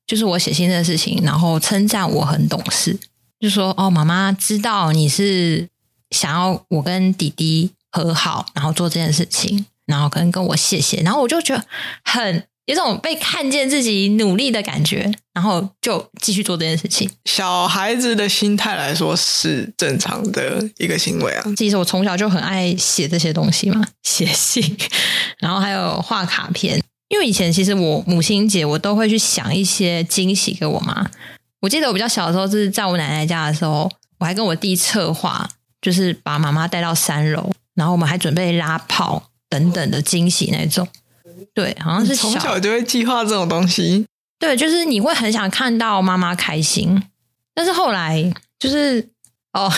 [0.07, 2.97] 就是我写信这个事情，然后称赞我很懂事，
[3.39, 5.67] 就说：“哦，妈妈知道你是
[6.11, 11.63] 想要我跟弟弟和好，然后做这件事情，然后跟跟我谢谢。”然后我就觉得
[12.03, 12.43] 很。
[12.65, 17.09] 有种被看见自己努力的感觉，然后就继续做这件事情。
[17.25, 21.43] 小孩子的心态来说是正常的一个行为啊。
[21.57, 24.77] 其实我从小就很爱写这些东西嘛， 写信，
[25.41, 26.79] 然后还有画卡片。
[27.07, 31.09] 因为以前其实我母亲节我都会去想一些惊喜给我妈。
[31.61, 35.47] 我记得我比较小的时候是在我奶奶家的时候，我还跟我弟策划，
[35.81, 40.87] 就是把妈妈带到三楼，然后我们还准备拉炮等等的惊喜那种。
[41.53, 44.05] 对，好像是从小就会计划这种东西。
[44.37, 47.01] 对，就是你会很想看到妈妈开心，
[47.53, 49.09] 但是后来就是
[49.51, 49.69] 哦，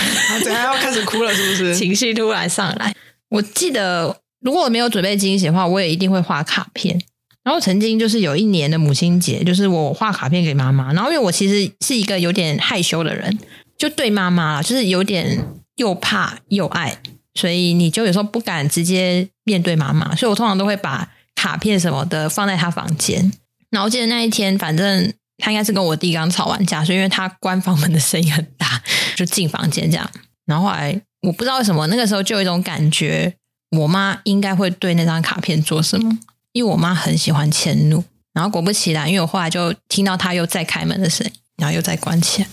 [0.43, 1.73] 等下要开始哭了，是不是？
[1.77, 2.93] 情绪突然上来。
[3.29, 7.01] 我记得如果我没有准备惊喜的话，我也一定会画卡片。
[7.43, 10.93] 然后曾经就是有一年的母亲节，就是我画卡片给妈妈。
[10.93, 13.39] 然后因为我其实是一个有点害羞的人，
[13.77, 16.97] 就对妈妈就是有点又怕又爱，
[17.33, 21.09] 所以你就有时候不敢直接面对妈妈，所以我通常都会把。
[21.33, 23.31] 卡片什么的放在她房间，
[23.71, 28.79] 然后记得那一天，反正她应该是跟我弟刚吵完架，所以因为她关房门的声音很大，
[29.15, 30.07] 就进房间这样。
[30.45, 33.33] 然后后来我不知道为什么，那个时候就有一种感觉，
[33.71, 36.15] 我妈应该会对那张卡片做什么，
[36.53, 38.03] 因为我妈很喜欢迁怒。
[38.33, 42.47] 然后果不其然，因为我后来就听到她又再开门的声音，然后又再关起来。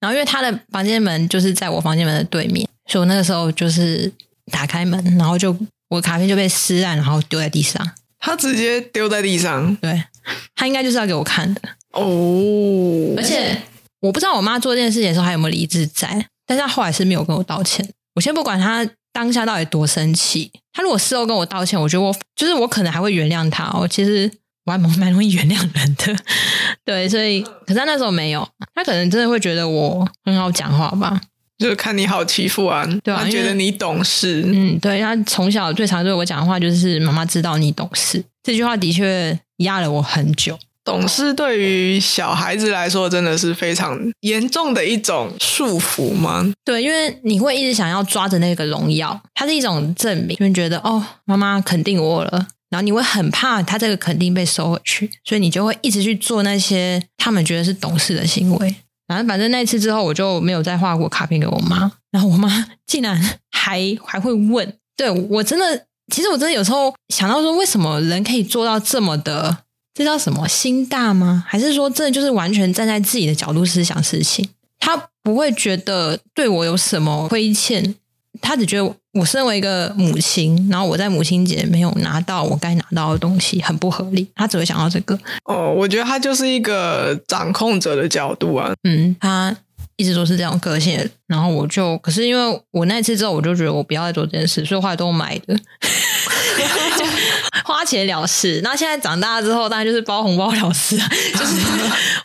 [0.00, 4.12] 然后因为她的房间门就是在我房间门的对面，所以我那个时候就是
[4.50, 5.56] 打开门，然后就
[5.88, 7.90] 我的卡片就被撕烂，然后丢在地上。
[8.18, 10.04] 他直接丢在地上，对，
[10.54, 11.60] 他应该就是要给我看的。
[11.92, 13.60] 哦，而且
[14.00, 17.88] 我不知道我妈做这件事情的时候还有没有理智在，但是她后来是没有跟我道歉。
[18.14, 23.86] 我先不管她当下到底多生气，她如果事后跟我道歉，我觉得我就是我可能还会原谅他哦。
[23.86, 24.30] 其实
[24.64, 26.16] 我还蛮蛮容易原谅人的，
[26.84, 31.20] 对，所以可是他那时候没有，他可能真的会觉得我很好讲话吧。
[31.58, 34.42] 就是看你好欺负啊，对啊，他觉得你懂事。
[34.46, 40.58] 嗯，对，他从小最常对我讲的话就是“妈妈知道你懂事”，这句话的确压了我很久。
[40.84, 46.52] 懂事对于小孩子来说真的是非常严重的一种束缚吗？
[46.64, 58.74] 对，因为你会一直想要抓着那个荣耀，它是一种证明，就觉得哦，妈妈肯定我了，然后你会很怕他这个肯定被收回去，所以你就会一直去做那些他们觉得是懂事的行为。
[59.06, 61.92] 反正反正那次之后，我就没有再画过卡片给我妈。
[62.10, 69.61] 然后我妈竟然还还会问，对，我真的，其实我真的有时候想到说，为什么人可以做到这么的，
[69.94, 71.44] 这叫什么心大吗？
[71.46, 74.48] 还是说真的就是完全站在自己的角度思想事情？
[74.78, 77.94] 他不会觉得对我有什么亏欠，
[78.40, 84.26] 他只觉得我身为一个母亲，然后我在母亲节没有拿到我该拿到的东西，很不合理。
[84.34, 85.16] 他只会想到这个。
[85.44, 88.72] 哦，我觉得他就是一个掌控者的角度啊。
[88.82, 89.54] 嗯，他
[89.96, 90.98] 一直都是这种个性。
[91.28, 95.54] 然后我就，可是因为我那次之后，我就觉得我不要再做这件事，所以后来都买的。
[97.64, 101.08] 花钱了事，那现在长大之后，当然就是包红包了事啊。
[101.38, 101.60] 就是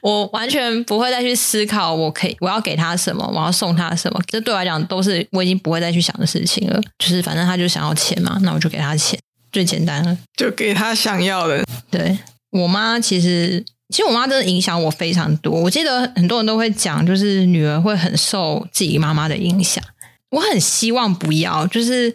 [0.01, 4.21] 我完全不会再去思考，我可以我要给他什么，我要送他什么。
[4.27, 6.81] 这对我来讲都是我已经不会再去想的事情了。
[6.97, 9.19] 就是反正他就想要钱嘛，那我就给他钱，
[9.51, 11.63] 最简单了，就给他想要的。
[11.91, 12.17] 对，
[12.51, 15.61] 我妈其实，其实我妈真的影响我非常多。
[15.61, 19.83] 我记得很多人都会讲，就是女儿会很受自己妈妈的影响。
[20.31, 22.13] 我很希望不要，就是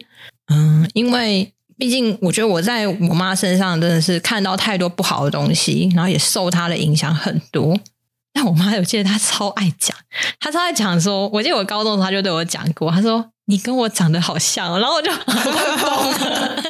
[0.53, 1.53] 嗯，因为。
[1.83, 7.77] 毕竟，我觉得我在我妈身上真的是看到太多不好的东西，然后也受她的影响很多。
[8.33, 9.97] 但我妈，我记得她超爱讲，
[10.39, 15.27] 她超爱讲说，我记得我高中的时她就对我讲过，她说你跟我长得好像，然后我就很
[15.77, 16.63] 疯了，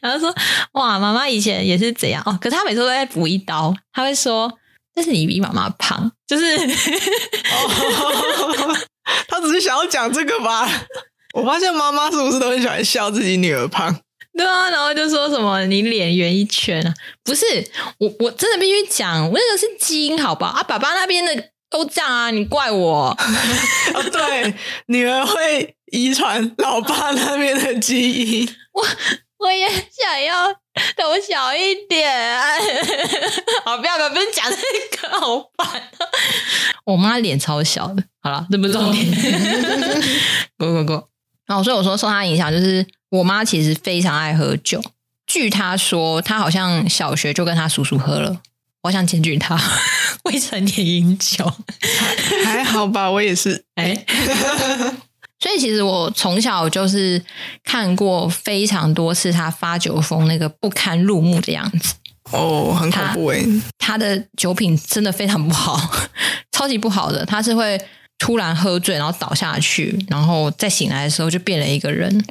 [0.00, 0.34] 然后说
[0.72, 2.36] 哇，妈妈以前也是这样哦。
[2.40, 4.52] 可是她每次都在补一刀，她会说，
[4.92, 6.58] 但是你比妈妈胖，就是，
[9.28, 10.68] 她只是想要讲这个吧？
[11.32, 13.96] 我发现妈妈是不是都很喜欢笑自己女儿胖？
[14.36, 16.94] 对啊，然后就说什么你脸圆一圈啊？
[17.22, 17.44] 不是，
[17.98, 20.52] 我我真的必须讲，我那个是基因，好不好？
[20.52, 23.08] 啊，爸爸那边的都这样啊，你怪我？
[23.94, 24.54] 哦，对，
[24.86, 28.48] 女儿会遗传老爸那边的基因。
[28.72, 28.86] 我
[29.40, 32.10] 我也想要头小一点。
[33.64, 34.56] 好，不要不要，不是讲这
[34.96, 36.08] 个，好烦啊。
[36.86, 39.04] 我妈脸超小的，好了，这不是重点。
[40.56, 41.08] 过过过。
[41.46, 42.86] 然后所以我说受她影响就是。
[43.12, 44.82] 我妈其实非常爱喝酒，
[45.26, 48.40] 据她说，她好像小学就跟她叔叔喝了。
[48.82, 49.60] 我想检举她
[50.24, 51.52] 未成年饮酒，
[52.42, 53.10] 还好吧？
[53.10, 53.94] 我也是， 哎，
[55.38, 57.22] 所以其实我从小就是
[57.62, 61.94] 看过非常多次她发酒疯那个不堪入目的样子。
[62.30, 63.44] 哦，很恐怖哎！
[63.76, 65.78] 她的酒品真的非常不好，
[66.50, 67.26] 超级不好的。
[67.26, 67.78] 她是会
[68.18, 72.24] 突然喝醉，然后倒下去，然后再醒来的时候就变了一个人。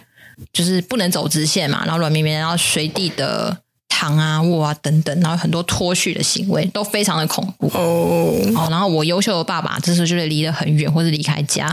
[0.54, 8.34] 就是不能走直线嘛，然后软绵绵，然后随地的躺啊、卧啊等等，然后很多脱序的行为都非常的恐怖哦。
[8.56, 11.66] 哦，然后我优秀的爸爸这时候就会离得很远，或是离开家，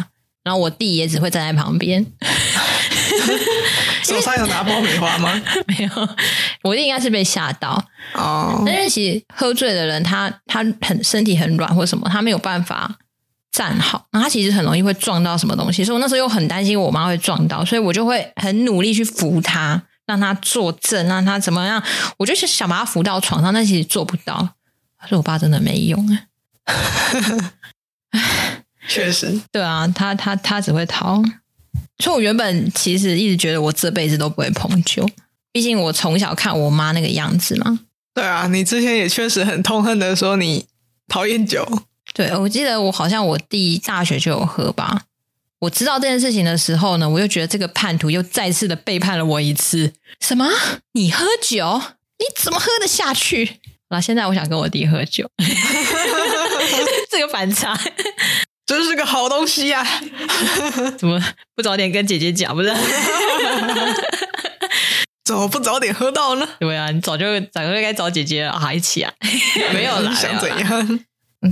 [0.45, 2.05] 然后我弟也只会站在旁边。
[4.05, 5.43] 手上有拿爆米花吗？
[5.69, 6.09] 没有，
[6.63, 7.83] 我弟应该是被吓到
[8.15, 8.63] 哦。
[8.65, 12.97] 但是其实喝醉的人，他他很身体很软或什么，他没有办法。
[13.51, 21.83] 站好，然后他其实很容易会撞到什么东西，所以我那时候又很担心我妈会撞到，所以我就会很努力去扶她，让她坐正，让她怎么样？
[22.19, 24.49] 我就是想把她扶到床上，但其实做不到。
[25.01, 27.53] 可是我爸真的没用啊，
[28.89, 31.23] 确实，对啊，他他他只会逃。
[31.99, 35.09] 所以我原本其实一直觉得我这辈子都不会碰酒，
[35.53, 37.81] 毕竟我从小看我妈那个样子嘛。
[38.15, 40.67] 对啊，你之前也确实很痛恨的说你
[41.07, 41.65] 讨厌酒。
[42.19, 45.03] 对，我记得我好像我弟大学就有喝吧。
[45.61, 49.93] 我知道这件事情的时候呢，我又觉得这个叛徒又再次的背叛了我一次。
[50.21, 50.49] 什么？
[50.95, 51.81] 你喝酒？
[52.19, 53.61] 你怎么喝得下去？
[53.91, 55.31] 那现在我想跟我弟喝酒，
[57.09, 57.79] 这个反差，
[58.67, 60.03] 真是个好东西呀、啊！
[60.99, 61.23] 怎么
[61.55, 62.53] 不早点跟姐姐讲？
[62.53, 62.75] 不是？
[65.25, 66.49] 怎么不早点喝到呢？
[66.59, 69.13] 对啊，你早就早就该找姐姐了啊，一起啊，
[69.73, 71.01] 没有啦，想怎样？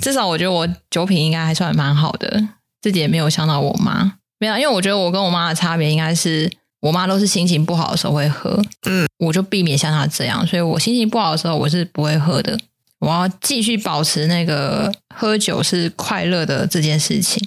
[0.00, 2.48] 至少我觉得我酒品应该还算蛮好的，
[2.82, 4.14] 自己也没有伤到我妈。
[4.38, 12.58] 没有，因为我觉得我跟我妈的差别应该是，我妈都是心情不好的时候会喝，嗯，我就避免像她这样，所以我心情不好的时候我是不会喝的。
[12.98, 17.40] 我我要继续保持那个喝酒是快乐的这件事情，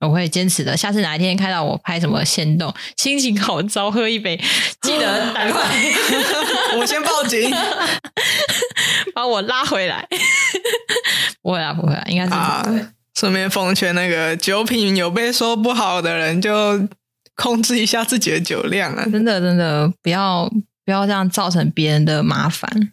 [0.00, 0.76] 我会坚持的。
[0.76, 4.36] 下次哪一天看到我拍什么限动，心情好糟，喝一杯，
[4.82, 5.62] 记得赶快，
[6.80, 7.48] 我先报警，
[9.18, 10.06] 把我拉回来。
[11.42, 12.86] 不会啊，不会啊，应该是不会。
[13.18, 16.88] 顺便奉劝那个酒品有被说不好的人，就
[17.34, 19.04] 控制一下自己的酒量啊！
[19.10, 20.48] 真的，真的不要
[20.84, 22.92] 不要这样造成别人的麻烦。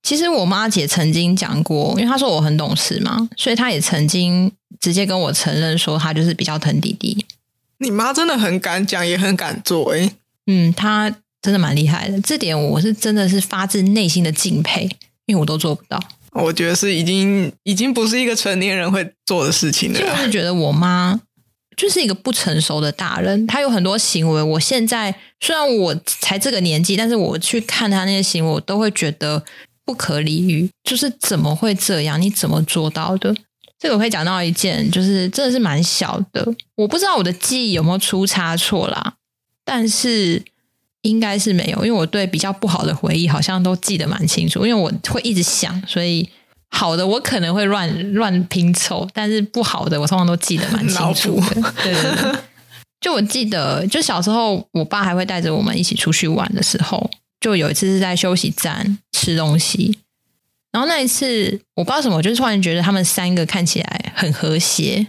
[0.00, 7.26] 其实我妈姐曾经讲过，因为她说我很懂事嘛，所以她也曾经直接跟我承认说，她就是比较疼弟弟。
[7.78, 10.12] 你妈真的很敢讲，也很敢做，欸，诶
[10.46, 14.88] 嗯，她真的蛮厉害的，这点我是真的是发自内心的敬佩，
[15.28, 16.02] 因为我都做不到。
[16.32, 19.98] 我觉得是已经已经不是一个成年人会做的事情了。
[20.00, 21.18] 就是觉得我妈
[21.76, 29.42] 就是一个不成熟的大人，她有很多行为，我现在虽然我才这个年纪，但是我去看她那些行为，我都会觉得
[29.84, 30.68] 不可理喻。
[30.84, 32.20] 就是怎么会这样？
[32.20, 33.34] 你怎么做到的？
[33.78, 39.14] 这个我会讲到一件，就是真的是蛮小的，我不知道我的记忆有没有出差错啦，
[39.64, 40.42] 但是。
[41.08, 46.28] 应该是没有，因为我对比较不好的回忆好像都记得蛮清楚，因为我会一直想，所以
[46.70, 51.72] 好的我可能会乱乱拼凑，但是不好的我通常都记得蛮清楚的。
[51.82, 52.38] 对对对，
[53.00, 59.98] 就我记得，就小时候我爸还会带着我们一起出去玩的时候，就有一次是在休息站吃东西，
[60.70, 65.06] 然后那一次我不知道什么，我就突然觉得他们三个看起来很和谐，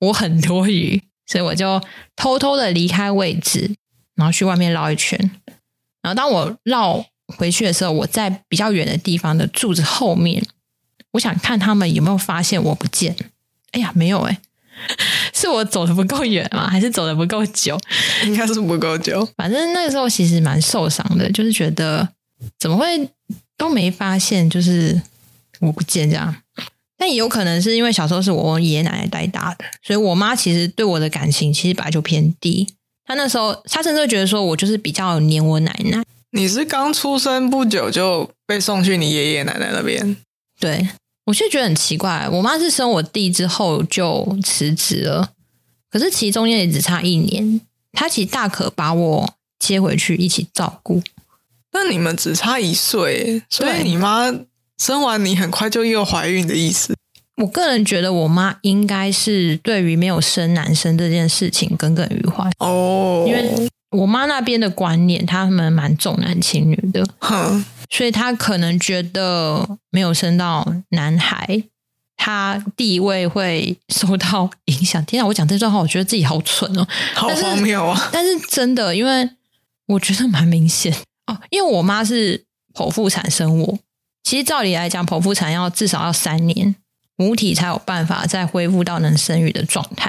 [0.00, 1.80] 我很多余，所以我就
[2.16, 3.74] 偷偷的离开位置。
[4.18, 5.16] 然后去外面绕一圈，
[6.02, 7.06] 然后当我绕
[7.38, 10.44] 回去的时候，我在比较远的地方的柱子后面，
[11.12, 13.14] 我想看他们有没有发现我不见。
[13.70, 14.40] 哎呀，没有哎，
[15.32, 16.68] 是我走的不够远吗？
[16.68, 17.78] 还是走的不够久？
[18.24, 19.24] 应该是不够久。
[19.36, 22.08] 反正那个时候其实蛮受伤的，就是觉得
[22.58, 23.08] 怎么会
[23.56, 25.00] 都没发现，就是
[25.60, 26.34] 我不见这样。
[26.96, 32.66] 但也有可能是因为小时候是我爷爷奶奶带大的，所以我妈其实对我的感情其实本来就偏低。
[33.08, 36.04] 他那时候，他甚至会觉得说，我就是比较黏我奶奶。
[36.32, 40.18] 你是刚出生不久就被送去你爷爷奶奶那边？
[40.60, 40.90] 对，
[41.24, 42.28] 我就觉得很奇怪。
[42.30, 45.30] 我妈是生我弟之后就辞职了，
[45.90, 51.02] 可是其实中间也只差一年，她其实大可把我接回去一起照顾。
[51.72, 54.30] 那你们只差一岁，所以你妈
[54.76, 56.94] 生完你很快就又怀孕的意思？
[57.38, 62.50] 我个人觉得，我妈应该是对于没有生男生这件事情耿耿于怀。
[62.58, 71.62] 哦，因为我妈那边的观念，他们蛮重男轻女的，哼，所以她可能觉得没有生到男孩，
[72.16, 75.02] 她地位会受到影响。
[75.04, 78.10] 天啊，我讲这段话，我觉得自己好蠢哦，好荒谬啊！
[78.12, 79.30] 但是真的，因为
[79.86, 80.92] 我觉得蛮明显。
[81.28, 83.78] 哦，因为我妈是剖腹产生我，
[84.24, 86.74] 其实照理来讲，剖腹产要至少要三年。
[87.20, 90.08] 母体才有办法再恢复到能生育的状态，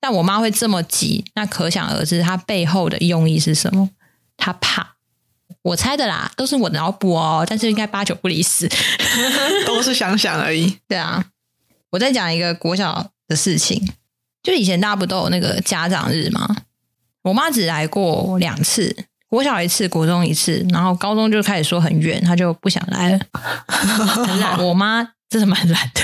[0.00, 3.88] 但我妈会这么急，那可想而知她背后的用意是什么？
[4.36, 4.96] 她怕，
[5.62, 8.68] 我猜的啦，都是我的脑补哦，但是应该八九不离十，
[9.66, 10.78] 都是想想而已。
[10.88, 11.24] 对啊，
[11.90, 13.88] 我再讲一个国小的事情，
[14.42, 16.56] 就以前大家不都有那个家长日吗？
[17.22, 18.96] 我妈只来过两次，
[19.28, 23.20] 国小一次，国中一次，然后高中就开始说很远，她就不想来了，
[23.68, 24.64] 很懒。
[24.64, 25.12] 我妈。
[25.30, 26.02] 真的蛮懒的，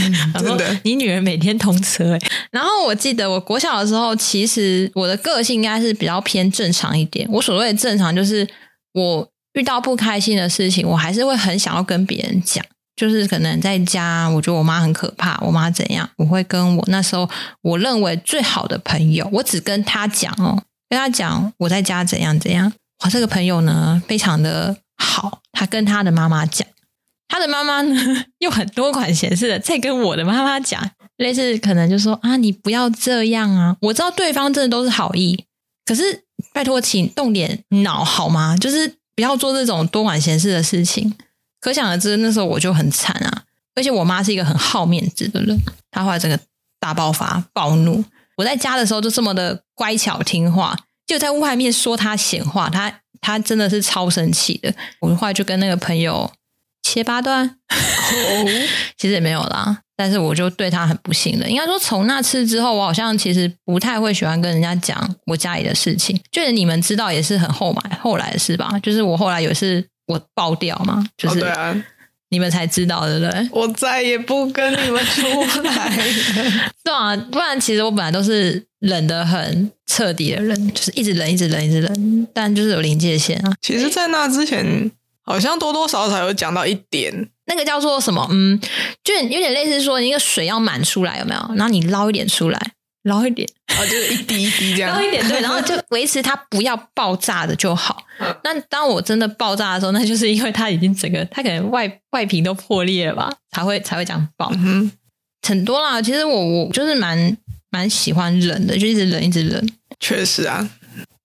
[0.00, 0.80] 嗯， 真的。
[0.84, 2.18] 你女儿每天通车哎，
[2.50, 7.28] 然后我记得我国小的时候，其实我的个性应该是比较偏正常一点。
[7.30, 8.48] 我所谓的正常，就是
[8.94, 12.64] 我遇到不开心的事情，我还是会很想要跟别人讲。
[12.96, 17.30] 就是可能在家，我觉得我妈很可怕，我妈怎样，我会跟我那时候
[17.62, 22.72] 我认为最好的朋友，我只跟他讲哦，跟他讲我在家怎样怎样。
[23.04, 26.66] 我，这个朋友呢，非常的好，他跟他的妈妈讲。
[27.28, 30.82] 他的妈妈呢，又很多管闲事的在跟我的妈妈讲，
[31.18, 33.76] 类似可能就说啊，你不要这样啊！
[33.82, 35.44] 我知道对方真的都是好意，
[35.84, 36.24] 可是
[36.54, 38.56] 拜托，请动点脑好吗？
[38.56, 41.14] 就是不要做这种多管闲事的事情。
[41.60, 43.42] 可想而知，那时候我就很惨啊！
[43.74, 45.54] 而且我妈是一个很好面子的人，
[45.90, 46.40] 她后来整个
[46.80, 48.02] 大爆发暴怒。
[48.36, 50.74] 我在家的时候就这么的乖巧听话，
[51.06, 54.72] 就在外面说她闲话，她她真的是超生气的。
[55.00, 56.32] 我后来就跟那个朋友。
[56.88, 58.48] 切八段，哦，
[58.96, 61.50] 其实也没有啦，但是我就对他很不信任。
[61.50, 66.18] 应该说，从那次之后，我好像其实不太会喜欢跟人家讲我家里的事情。
[66.32, 68.78] 就是你们知道，也是很后来后来的事吧？
[68.82, 71.44] 就是我后来有一次我爆掉嘛，就是
[72.30, 73.48] 你们才知道的，对不对？
[73.52, 75.22] 我再也不跟你们出
[75.62, 76.02] 来了，
[76.82, 83.52] 对啊，不然其实我本来都是冷得很彻底的人，就是一直冷，一直冷，一直冷，但就是有临界线啊。
[83.60, 84.90] 其实，在那之前。
[85.28, 88.26] 好像多多少少有讲到一点，那个叫做什么？
[88.30, 88.58] 嗯，
[89.04, 91.40] 就有点类似说，你那个水要满出来，有没有？
[91.54, 92.58] 然后你捞一点出来，
[93.02, 98.02] 捞一点，啊，就是一滴一滴这样，捞一点对， 然后就维持它不要爆炸的就好。
[98.42, 104.50] 那当我真的爆炸的时候，那就是因为它已经整个，它可能外外皮都破裂了吧，才会才会这样爆。
[104.54, 104.90] 嗯，
[105.46, 106.00] 很多啦。
[106.00, 107.36] 其实我我就是蛮
[107.70, 109.68] 蛮喜欢冷的，就一直冷一直冷。
[110.00, 110.68] 确实啊。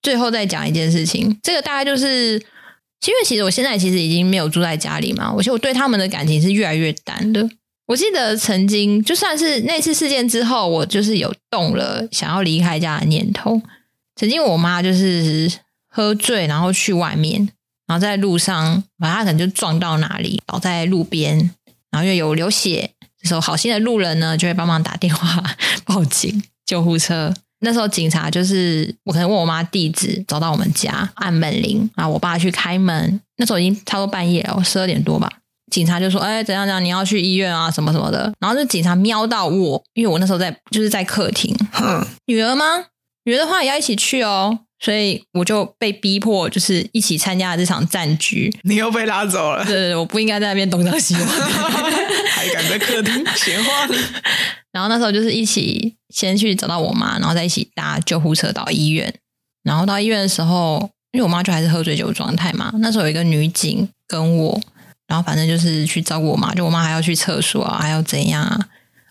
[0.01, 2.43] 最后再讲一件事情，这个大概就是。
[3.11, 7.49] 因为其实我现在其实已经没有住在家里嘛，我觉得我对他们的感情是越来越淡的。
[7.85, 13.61] 我记得曾经就算是那次事件之后，我就是有动了想要离开家的念头。
[14.15, 15.51] 曾经我妈就是
[15.89, 17.49] 喝醉，然后去外面，
[17.85, 21.51] 然后在路上，把她可能就撞到哪里，倒在路边，
[21.91, 22.91] 然后又有流血。
[23.21, 25.43] 这时候好心的路人呢，就会帮忙打电话
[25.83, 27.33] 报警，救护车。
[27.63, 33.19] 那时候警察就是我可能问我妈地址，找到我们家按门铃，然后我爸去开门。
[33.37, 35.31] 那时候已经差不多半夜了，十二点多吧。
[35.71, 41.55] 警察就说：“哎，怎样怎样，你要去医院啊，什么什么的。”然后就警察瞄到我，因为我那时候在就是在客厅。
[41.71, 42.65] 哼，女儿吗？
[43.23, 48.53] 女儿的话也要一起去哦，所以我就被逼迫就是一起参加了这场战局。
[48.63, 49.63] 你又被拉走了？
[49.63, 51.25] 对对对，我不应该在那边东张西望，
[52.31, 53.87] 还敢在客厅闲话。
[54.73, 59.13] 然后那时候就是一起先去找到我妈，然后再一起搭救护车到医院。
[59.63, 62.73] 然后到医院的时候，因为我妈就还是喝醉酒状态嘛。
[62.79, 64.59] 那时候有一个女警跟我，
[65.07, 66.53] 然后反正就是去照顾我妈。
[66.53, 68.59] 就我妈还要去厕所啊，还要怎样啊？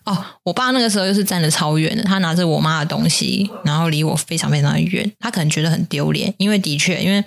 [0.05, 5.11] 哦，我爸那个时候又是站的超远的，他拿着我妈的东西，然后离我非常非常的远。
[5.19, 7.23] 他可能觉得很丢脸，因为的确，因为、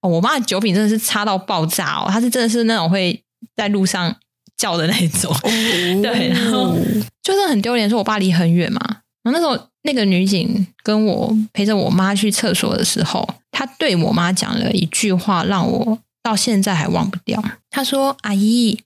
[0.00, 2.06] 哦、我妈的酒品真的是差到爆炸哦。
[2.10, 3.22] 她是真的是那种会
[3.56, 4.14] 在路上。
[4.56, 5.40] 叫的那种，哦、
[6.04, 6.76] 对，然后
[7.22, 8.78] 就是很丢脸，说我爸离很远嘛。
[9.22, 17.42] 然后那时候那个女警跟我陪着我妈去厕所的时候，她对我妈讲了一句话，让我到现在还忘不掉。
[17.70, 18.80] 她说：“阿姨，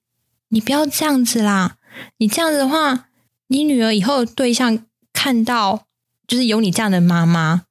[0.50, 1.74] 你不要这样子啦，
[2.18, 3.06] 你这样子的话，
[3.54, 5.84] 你女儿以后的对象看到
[6.26, 7.62] 就是有你这样的妈妈，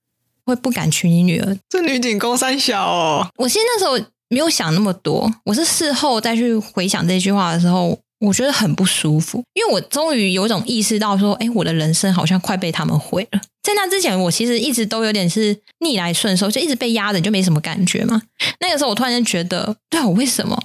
[0.46, 4.00] 会不敢娶你女儿。”这女警公三小哦，我其实那时候。
[4.30, 13.40] 没有想那么多，我是事后再去回想这句话的时候，我觉得很不舒服，因为我终于有种意识到说，哎，我的人生好像快被他们毁了。
[13.62, 18.20] 在那之前，我其实一直都有点是逆来顺受，就一直被压着，就没什么感觉嘛。
[18.60, 20.60] 那个时候，我突然间觉得，对啊，我为什么？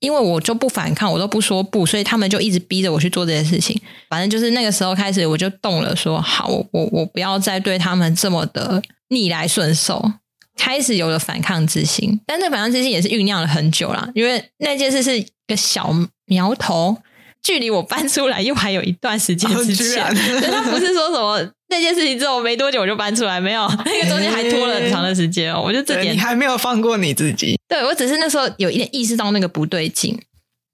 [0.00, 3.80] 因为我就不反抗，我都不说不，所以他们就一直逼着我去做这件事情。
[4.08, 10.12] 反正就是那个时候开始，我就动了说，说好，我我我不要再对他们这么的逆来顺受。
[10.56, 14.10] 开始有了反抗之心，但这反抗之心也是酝酿了很久了。
[14.12, 15.94] 因为那件事是一个小
[16.26, 16.96] 苗头，
[17.40, 20.04] 距离我搬出来又还有一段时间之前。
[20.42, 25.62] 他不是说什么那件事情之后没多久我就搬出来，没有， 那个中间还拖了很长的时间哦。
[25.64, 27.58] 我就这点你还没有放过你自己。
[27.68, 30.18] 对，我只是那时候有一点意识到那个不对劲。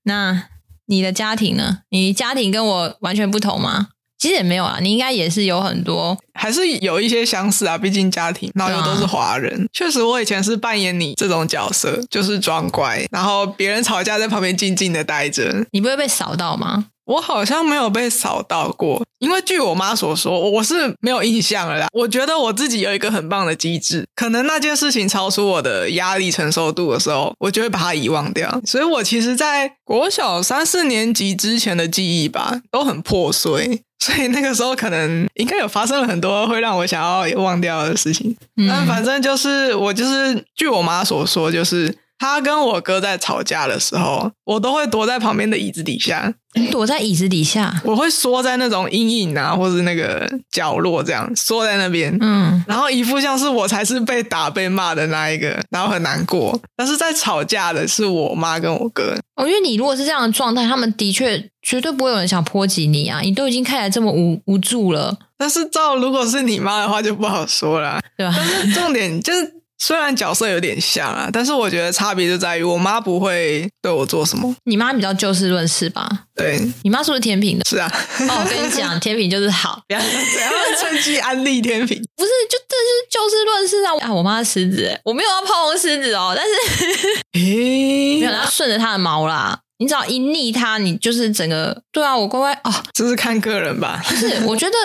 [0.05, 0.49] 那
[0.86, 1.78] 你的家庭呢？
[1.90, 3.88] 你家庭跟我完全不同吗？
[4.16, 7.76] 其实也没有啊，你应该也是有很多，还是有一些相似啊。
[7.76, 9.62] 毕竟家庭，然后又都是华人。
[9.62, 15.66] 啊、确实，我以前是扮演你这种角色，就是装乖，然后别人吵架在旁边静静的待着。
[15.72, 16.86] 你不会被扫到吗？
[17.07, 21.86] 我好像没有被扫到过，因为据我妈所说，我是没有印象了啦。
[21.92, 28.61] 我觉得我自己有一个很棒的机制，可能那件事情超出我的压力承受度的时候，我就会把它遗忘掉。
[28.64, 33.82] 所以，我其实，在国小三四年级之前的记忆吧，都很破碎。
[33.98, 38.36] 所以那个时候可能应该有发生了很多会让我想要忘掉的事情。
[38.57, 41.94] 嗯，但反正就是我就是据我妈所说，就是。
[42.24, 46.32] 他跟我哥在吵架的时候，我都会躲在旁边的椅子底下。
[46.70, 52.16] 躲在椅子底下，我会缩在那种阴影啊，或者那个角落，这样缩在那边。
[52.22, 56.58] 嗯，然后一副像是我才是被打、被骂的那一个，然后很难过。
[56.74, 59.14] 但是在吵架的是我妈跟我哥。
[59.36, 63.20] 哦，因为你如果是这样的状态，他们的确绝对不会有人想波及你啊！
[63.20, 65.14] 你都已经看起来这么无无助了。
[65.36, 68.32] 但是照如果是你妈的话，就不好说了，对吧？
[68.34, 69.53] 但是重点就是。
[69.78, 74.54] 虽然角色有点像啊，但是我觉得差别就在于我妈不会对我做什么。
[74.64, 76.08] 你妈比较就事论事吧？
[76.34, 77.64] 对，你妈是不是天秤的？
[77.68, 77.90] 是啊。
[78.20, 80.08] 哦，我跟你讲，天秤就是好， 不要怎
[80.40, 81.96] 样趁机安利天秤。
[82.16, 84.08] 不是，就这是就事论事啊！
[84.08, 89.60] 啊，我妈是狮子，我没有要炮轰狮子哦，但是，诶，没有，要顺着它的毛啦。
[89.78, 94.00] 你只要一逆它，你就是整个对啊，我乖乖哦，这是看个人吧。
[94.08, 94.76] 不是，我觉得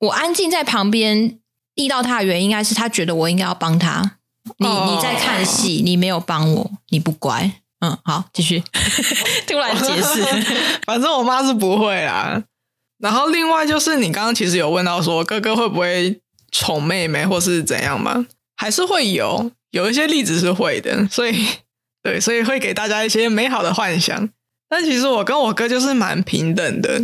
[0.00, 1.38] 我安静在旁边
[1.76, 4.18] 遇到他的原因，应该是他觉得我应该要帮他。
[4.58, 7.52] 你你在看戏，你没有帮我，你不乖。
[7.80, 8.62] 嗯，好，继续。
[9.46, 10.22] 突然解释，
[10.86, 12.42] 反正我妈是不会啦。
[12.98, 16.20] 然后另外就是你刚刚其实有问到说哥哥会不会
[16.50, 18.26] 宠妹妹或是怎样吗？
[18.56, 21.06] 还是会有，有一些例子是会的。
[21.08, 21.46] 所以
[22.02, 24.30] 对，所以会给大家一些美好的幻想。
[24.68, 27.02] 但其实我跟我哥就是蛮平等的，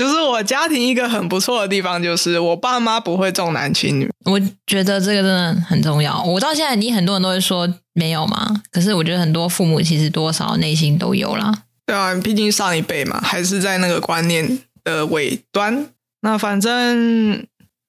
[0.00, 4.10] 就是我家庭一个很不错的地方，就是我爸妈不会重男轻女。
[4.24, 6.22] 我觉得这个真的很重要。
[6.22, 11.52] 我到现在，你很多人都会说没有嘛，可是我觉得很多父母其实多少内心都有啦。
[11.84, 15.88] 对啊，毕竟上一辈嘛，还是在那个观念的尾端。
[16.22, 17.46] 那反正。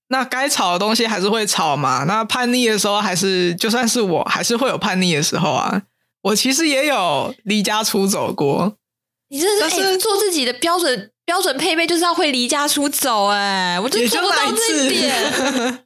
[0.10, 2.04] 那该吵的东西还是会吵嘛。
[2.04, 5.84] 那叛逆的时候，还是就算是我，还是会有叛逆的时候啊。
[6.24, 8.76] 我其实也有离家出走过。
[9.30, 13.80] 你这是，做自己的标准标准配备，就是要会离家出走哎、欸。
[13.80, 15.14] 我就做不到这一点。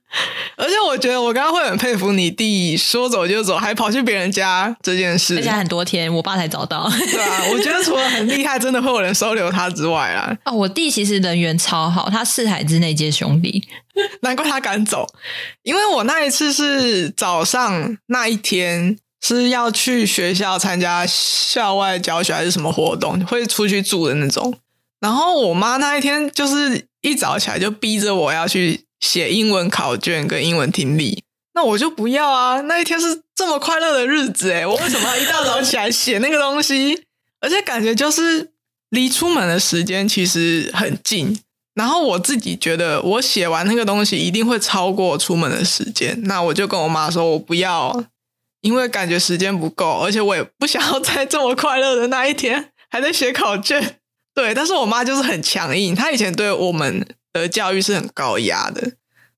[0.55, 6.89] 而且我觉得我刚刚会很佩服你弟说走就走，还跑去别人家这件事，而且很多天，我爸才找到。
[6.89, 10.33] 对啊，我觉得除了很厉害，真的会有人收留他之外啊。
[10.45, 13.67] 啊， 我弟其实人缘超好，他四海之内皆兄弟，
[14.21, 15.05] 难怪他敢走。
[15.63, 24.57] 因为我那一次是早上那一天是要去学校参加校外教学还是什么活动，会出去住的那种。
[24.99, 28.81] 然后我妈那一天就是一早起来就逼着我要去。
[29.01, 31.23] 写英文考卷跟英文听力，
[31.53, 32.61] 那我就不要啊！
[32.61, 37.03] 那一天是这么快乐的日子，诶，我为什么要一大早起来写那个东西？
[37.39, 38.51] 而且感觉就是
[38.89, 41.39] 离出门的时间其实很近，
[41.75, 48.05] 然后我自己觉得我写完那个东西一定会超过出门的时间，那我就跟我妈说，我不要，
[48.61, 53.97] 因为感觉时间不够，而且我也不想要在这么快乐的那一天还在写考卷。
[54.36, 57.07] 对，但是我妈就是很强硬，她以前对我们。
[57.36, 58.93] 的教育是很高压的，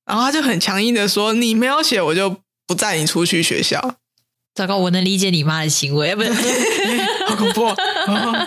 [0.06, 2.38] 然后她就很强硬的说：“你没有写，我就
[2.68, 3.96] 不载你出去学校。”
[4.54, 6.32] 糟糕，我能理解你妈的行为，不是？
[7.26, 7.74] 好恐怖。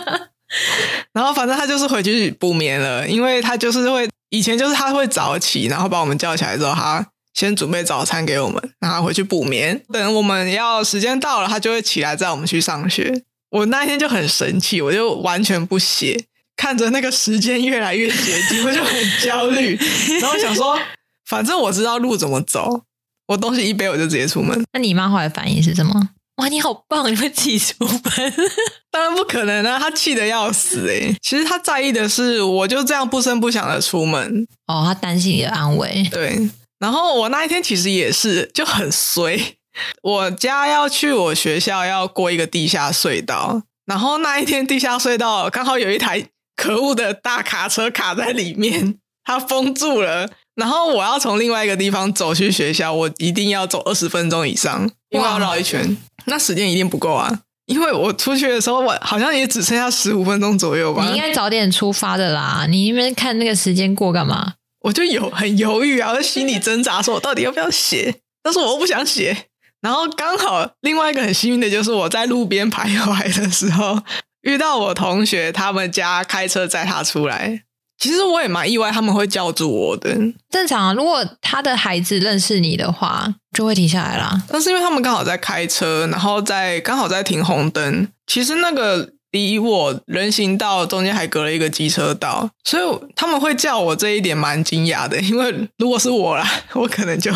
[1.12, 9.82] 然后反正她就是回去补眠了，因为她就是会以前就是她会早起，然后把我们叫起来之后，她先准备早餐给我们，然后回去补眠。
[9.92, 13.24] 等我们要时间到了，她就会起来载我们去上学。
[13.50, 16.26] 我那一天就很神奇，我就完全不写。
[16.60, 18.94] 看着那个时间越来越接近，我就很
[19.24, 19.74] 焦虑。
[20.20, 20.78] 然后想说，
[21.24, 22.82] 反正我知道路怎么走，
[23.28, 24.62] 我东西一背我就直接出门。
[24.74, 26.10] 那你妈后来反应是什么？
[26.36, 28.02] 哇，你好棒，你会自己出门？
[28.92, 31.16] 当然不可能啊，她气得要死诶。
[31.22, 34.46] 其实她在意的是，我就这样不声不响的出门。
[34.66, 36.06] 哦，她担心你的安危。
[36.12, 36.50] 对。
[36.78, 39.56] 然后我那一天其实也是就很衰，
[40.02, 46.26] 我家要去我学校要过一个地下隧道，然后那一天地下隧道刚好有一台。
[46.60, 50.28] 可恶的大卡车卡在里面， 它封住了。
[50.56, 55.96] 然后我要从另外一个地方走去学校，我一定要走二十分钟以上，因为要绕一圈。
[56.26, 57.40] 那时间一定不够啊！
[57.64, 61.06] 因为我出去的时候，我好像也只剩下十五分钟左右吧。
[61.06, 62.66] 你应该早点出发的啦！
[62.68, 64.52] 你那边看那个时间过干嘛？
[64.82, 68.16] 我就有很犹豫啊，我心里挣扎，说我到底要不要写？
[68.42, 69.46] 但是我又不想写。
[69.80, 73.98] 然后刚好另外一个很幸运的就是我在路边徘徊的时候。
[74.42, 77.62] 遇到我同学，他们家开车载他出来。
[77.98, 80.16] 其实我也蛮意外，他们会叫住我的。
[80.48, 84.42] 正常啊，如果他的孩子认识你的话，就会停下来啦。
[84.48, 88.08] 但是因为他们刚好在开车，然后在刚好在停红灯。
[88.26, 95.20] 其实那个离我人行道中间还隔了一个机车道，所以他们会叫我这一点蛮惊讶的。
[95.20, 97.30] 因为如果是我啦， 我可能就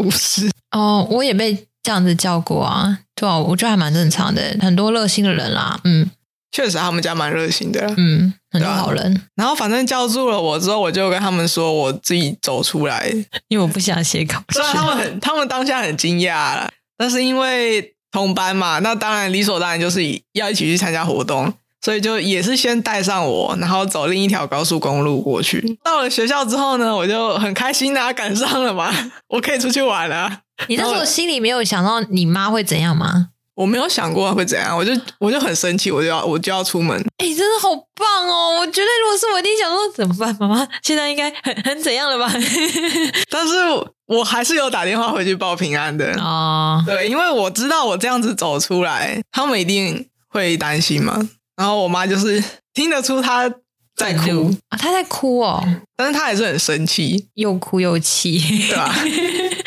[0.00, 0.50] 无视。
[0.72, 4.54] 哦，我也被这样子叫过啊，对啊，我觉得还蛮正常的。
[4.60, 6.10] 很多热心的人啦，嗯。
[6.52, 9.22] 确实，他们家蛮热心的，嗯，很多好人。
[9.36, 13.08] 然后反正叫住了我之后，我就跟他们说我自己走出来，
[13.48, 14.54] 因为我不想写考卷。
[14.54, 25.78] 虽然他们很， 他们当下很惊讶了，但是因为同班嘛，那当然理所当然就是要一起去参加活动，所以就也是先带上我，然后走另一条高速公路过去。
[25.84, 28.92] 到了学校之后呢，我就很开心啊，赶上了嘛，
[29.28, 30.40] 我可以出去玩了。
[30.66, 33.28] 你那时候心里没有想到你妈会怎样吗？
[33.54, 36.98] 我没有想过会怎样，我就我就很生气，我就要我就要出门。
[37.18, 38.60] 哎、欸，真的好棒哦！
[38.60, 40.34] 我觉得如果是我，一定想说怎么办？
[40.40, 42.32] 妈妈现在应该很很怎样了吧？
[43.28, 43.54] 但是
[44.06, 46.82] 我还是有打电话回去报平安的哦。
[46.86, 51.28] 对，因为我知道我这样子走出来，他们一定会担心嘛。
[51.56, 52.42] 然后我妈就是
[52.72, 53.52] 听得出她
[53.94, 55.62] 在哭啊，她在哭哦，
[55.94, 58.38] 但是她还是很生气，又哭又气，
[58.68, 58.94] 对吧？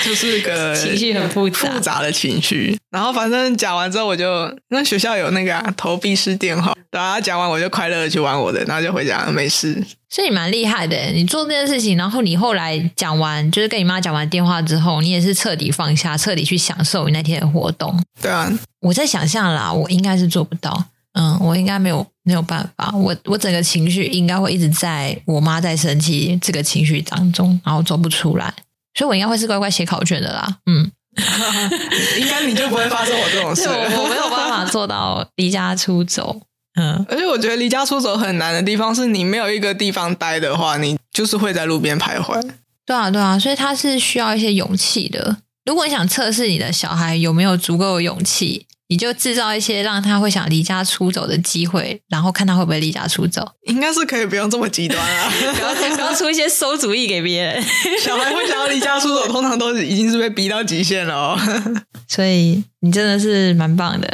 [0.03, 9.83] 就是个情绪很复杂复杂的情绪，然后反正讲完之后，我就那学校有那个、啊、投币式电话，然后讲完我就快乐的去玩我的，然后就回家没事。
[10.09, 17.97] 所以你蛮厉害的，你做这件事情，然后你后来讲完，就是跟你妈讲完电话之后，你也是彻底放下，彻底去享受你那天的活动。
[18.21, 18.51] 对啊，
[18.81, 28.53] 我在想象啦，我应该是做不到，嗯，我应该没有没有办法，我我整个情绪应该会一直在我妈在生气这个情绪当中，然后走不出来。
[28.95, 30.91] 所以我应该会是乖乖写考卷的啦，嗯，
[32.19, 33.67] 应该你就不会发生我这种事。
[33.67, 36.41] 我我没有办法做到离家出走，
[36.79, 42.41] 嗯，而且我觉得离家出走很难的地方是你没有一个地方待的话，你就是会在路边徘徊。
[42.85, 45.37] 对啊，对啊，所以他是需要一些勇气的。
[45.65, 53.43] 如果你想测试你的小孩有没有足够的勇气，你就制造一些让他会想离家出走的机会，然后看他会不会离家出走。
[53.63, 57.59] 应该是可以不用这么极端啊，不要不要出一些馊主意给别人。
[57.99, 61.39] 小孩会想要离家出走，通常都是已经是被逼到极限了哦。
[62.07, 64.07] 所以你真的是蛮棒的。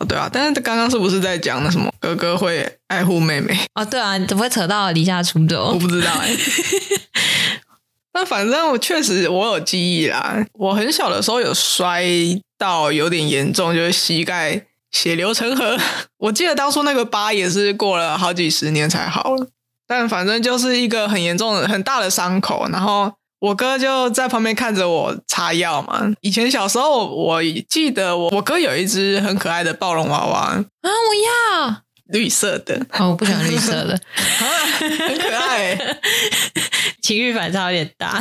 [0.00, 3.56] 哦，对啊，但是刚刚是不是在讲那什么哥哥会爱护妹妹？
[3.76, 5.70] 哦，对啊，你怎么会扯到离家出走？
[5.74, 6.28] 我不知道哎。
[8.14, 12.02] 那反正我确实我有记忆啦，我很小的时候有摔
[12.58, 15.78] 到有点严重，就是膝盖血流成河。
[16.18, 19.46] 我记得当初那个疤也是过了好几十年才好了，
[19.86, 22.68] 但反正就是一个很严重的、很大的伤口。
[22.70, 26.02] 然后我哥就在旁边看着我擦药嘛。
[26.20, 31.82] 以前小时候，我记得我我哥有一只很可爱的暴龙娃娃啊，我要。
[32.08, 33.98] 绿色的，哦，我不喜欢绿色的，
[34.78, 35.76] 很可爱，
[37.02, 38.20] 情绪反差有点大，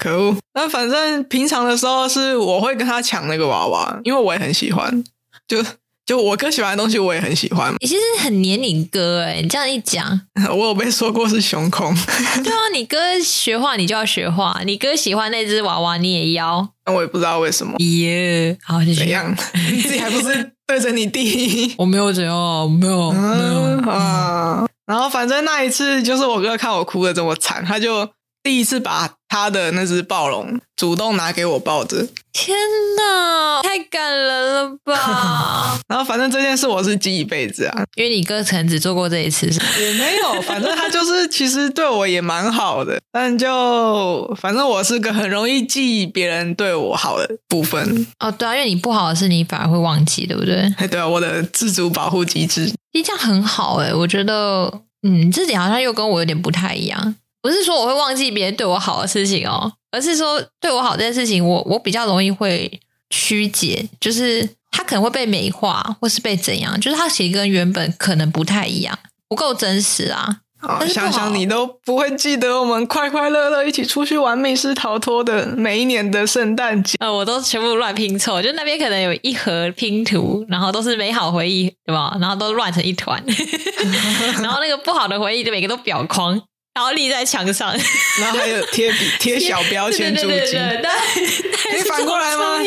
[0.00, 0.36] 可恶。
[0.54, 5.02] 那反正平常的时候是我会跟他抢那个娃娃，因为我也很喜欢，
[5.48, 5.64] 就
[6.06, 7.74] 就我哥喜欢的东西我也很喜欢。
[7.80, 11.94] 你其实很黏你哥哎，你这样一讲， 我有被说过是熊控。
[12.42, 17.74] 对啊，你哥学画你就要学画，你哥喜欢那只娃娃你也要，那我也不知道为什么。
[17.78, 19.34] 耶，好，就这样，
[19.70, 20.52] 你自己还不是。
[20.66, 24.64] 对着你弟， 我没有怎样，没有，没有啊。
[24.86, 28.08] 然后反正那一次，就是我哥看我哭的这么惨，他就
[28.44, 32.06] 第一次把他的那只暴龙主动拿给我抱着。
[32.30, 32.54] 天
[32.98, 35.80] 哪，太感人了吧！
[35.88, 39.46] 然后反正这件事我是记一辈子啊，因为你哥可能只做过这一次，
[39.80, 40.42] 也没有。
[40.42, 48.06] 反正他就是其实对我也蛮好的，但就反正我是个很容易记别人对我好的部分。
[48.18, 50.70] 哦，对啊，因为你不好的事你反而会忘记，对不对？
[50.76, 52.66] 哎，对啊，我的自主保护机制。
[52.92, 54.70] 其实这样很好哎，我觉得，
[55.02, 57.14] 嗯，这点好像又跟我有点不太一样。
[57.44, 62.80] 不是说我会忘记别人对我好的事情哦，而是说对我好这件事情我，我我比较容易会
[63.10, 70.38] 曲解，就是他可能会被美化，或是被怎样，就是他其实跟原本可能不太一样，不够真实啊。
[70.62, 82.16] 哦，想想你都不会记得我们快快乐乐一起出去玩密室逃脱的每一年的圣诞节，呃，我都全部乱拼凑，就那边可能有一盒拼图，然后都是美好回忆，对吧？
[82.18, 83.22] 然后都乱成一团，
[84.40, 86.40] 然后那个不好的回忆就每个都裱框。
[86.74, 87.72] 然后立在墙上，
[88.20, 90.26] 然后还有贴笔、贴小标签、 注记。
[90.26, 92.58] 可以反过来吗？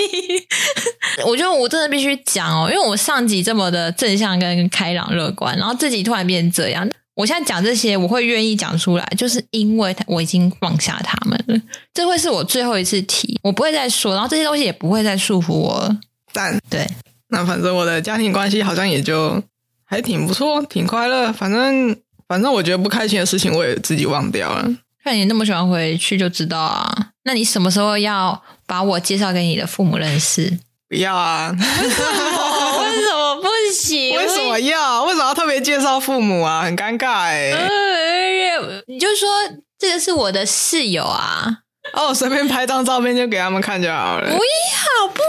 [1.26, 6.90] 我觉得我真的必须讲哦，因为我上集这么的正向跟开朗乐观，然后自己突然变这样。
[7.16, 11.62] 我现在讲这些，我会愿意讲出来，就是因为我已经放下他们了。
[11.94, 15.98] 这会是我最后一次提，我不会再说，然后这些东西也不会再束缚我了。
[16.32, 16.88] 但对，
[17.28, 19.44] 那反正我的家庭关系好像也就
[19.84, 21.34] 还挺不错，挺快乐。
[21.34, 21.98] 反正。
[22.28, 24.68] 反正我觉得不开心的事情，我也自己忘掉了。
[25.04, 27.10] 看你那么喜欢回去，就知道啊。
[27.24, 30.60] 那你什么时候要把我介绍给你的父母认识？
[30.90, 31.52] 不要啊！
[31.56, 33.36] 为什么？
[33.42, 34.18] 不行？
[34.18, 35.04] 为什么要？
[35.04, 36.64] 为什么要特别介绍父母啊？
[36.64, 38.84] 很尴尬哎、呃。
[38.88, 39.30] 你就说
[39.78, 41.60] 这个是我的室友啊。
[41.94, 44.28] 哦，随便拍张照片就给他们看就好了。
[44.30, 45.22] 不要，不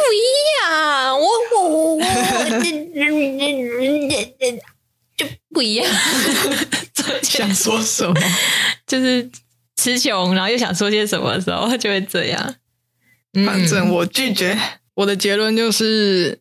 [0.64, 1.16] 要！
[1.16, 2.00] 我我我我。
[5.18, 5.86] 就不一样，
[7.22, 8.14] 想说什么？
[8.86, 9.28] 就是
[9.76, 12.54] 词穷，然后又想说些什么的时候，就会这样。
[13.44, 14.56] 反正我拒绝。
[14.94, 16.40] 我的结论就是，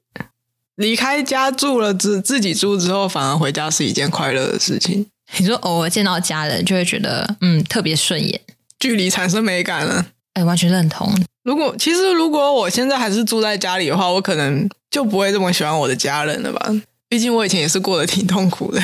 [0.78, 5.06] 离开家住了自自己住之后，反而回家是一件快乐的事情。
[5.38, 8.42] 你说偶尔见到家人，就会觉得嗯特别顺眼，
[8.80, 10.08] 距离产生美感了。
[10.34, 11.14] 哎，完全认同。
[11.44, 16.72] 如果其实如果我现在还是住在家里的话，我可能就不会这么喜欢我的家人了吧。
[17.10, 18.82] 毕竟我以前也是过得挺痛苦的。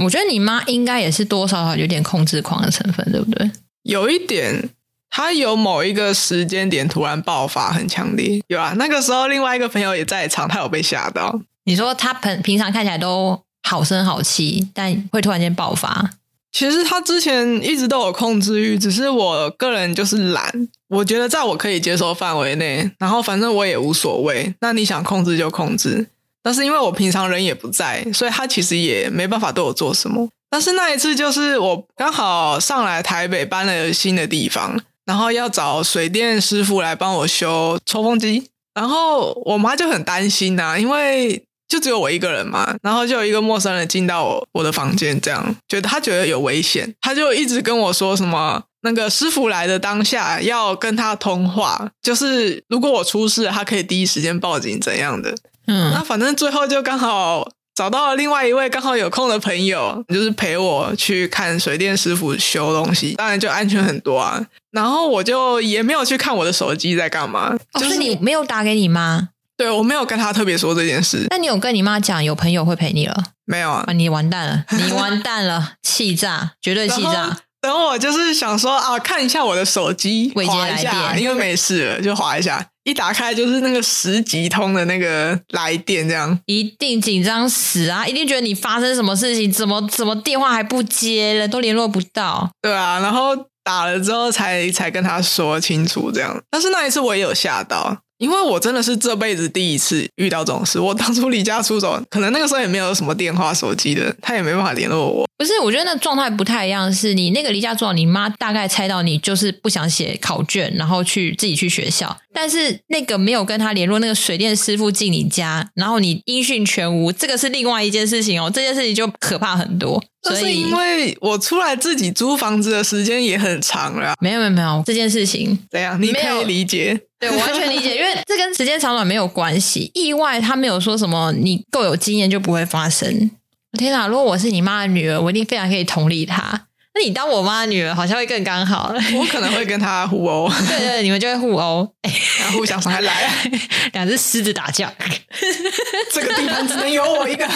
[0.00, 3.50] 我觉得你妈应该也是多少少有点控制狂的成分，对不对？
[3.82, 4.70] 有一点，
[5.10, 8.74] 她有某一个时间点突然爆发很强烈，有啊。
[8.76, 11.40] 那个时候另外一个朋友也在场，他有被吓到。
[11.64, 16.10] 你说他平平常看起来都好声好气，但会突然间爆发？
[16.52, 20.68] 其实他之前一直都有控制欲，只是我个人就是懒。
[20.88, 24.54] 我觉得在我可以接受范围内，然后反正我也无所谓。
[24.60, 26.06] 那你想控制就控制。
[26.46, 30.28] 但是因为我平常人也不在，所以他其实也没办法对我做什么。
[30.48, 55.34] 但是那一次就是我刚好上来台北搬了新的地方，然后要找水电师傅来帮我修抽风机，然后我妈就很担心呐、因为就只有我一个人嘛，然后就有一个陌生人进到我我的房间，这样觉得他觉得有危险，他就一直跟我说什么那个师傅来的当下要跟他通话，就是如果我出事，他可以第一时间报警怎样的。
[55.66, 64.46] 嗯，那反正最后就刚好找到了另外一位刚好有空的朋友，就是陪我去看水电师傅修东西，当然就安全很多啊。
[64.70, 69.28] 然后我就也没有去看我的手机在干嘛，哦、就是你没有打给你妈？
[69.56, 71.26] 对，我没有跟他特别说这件事。
[71.30, 73.16] 那你有跟你妈讲有朋友会陪你了？
[73.46, 77.38] 没有啊，啊你完蛋了，你完蛋了， 气炸，绝对气炸。
[77.62, 82.66] 等我就是想说啊，看一下我的手机，滑一下，因为没事了，就划一下。
[82.86, 88.06] 一打开就是那个十级通的那个来电，这样一定紧张死啊！
[88.06, 92.48] 一定觉得你发生什么事情，怎么怎么电话还不接了，都联络不到。
[92.62, 96.40] 对啊，然后打了之后才才跟他说清楚这样。
[96.48, 97.98] 但是那一次我也有吓到。
[98.18, 100.80] 因为我真的是这辈子第一次遇到这种事。
[100.80, 105.28] 我当初离家出走，可能那个时候也没有什么电话、手机的，他也没办法联络我。
[105.38, 106.90] 不是，我觉得那状态不太一样。
[106.90, 112.16] 是你那个离家出走，你妈大概猜到你就是不想写考卷，然后去自己去学校。
[112.32, 118.50] 但是那个没有跟他联络，那个水电师傅进你家，然后你音讯全无，这个是另外一件事情哦。
[118.52, 120.02] 这件事情就可怕很多。
[120.22, 124.14] 所以因为我出来自己租房子的时间也很长了。
[124.20, 126.00] 没有没有没有，这件事情怎样？
[126.00, 126.98] 你可以理解。
[127.18, 129.90] 对，我完全理解，因为这跟时间长短没有关系。
[129.94, 133.30] 意外，他没有说什么，你够有经验就不会发生。
[133.78, 134.06] 天哪！
[134.06, 136.66] 如果我是你妈的女儿，我一定非常可以同理她。
[136.94, 138.90] 那你当我妈的女儿，好像会更刚好。
[139.18, 140.48] 我可能会跟她互殴。
[140.48, 141.86] 对对，你们就会互殴，
[142.40, 143.30] 然后互相伤害来，
[143.92, 144.90] 两只狮子打架。
[146.10, 147.46] 这个地方只能有我一个。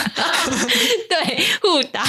[1.09, 2.05] 对，互打。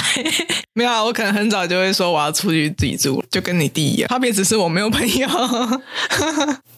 [0.74, 4.08] 没有啊，我可能很早就会说我要出去自己住，就跟你弟一样。
[4.10, 5.28] 差别只是我没有朋友。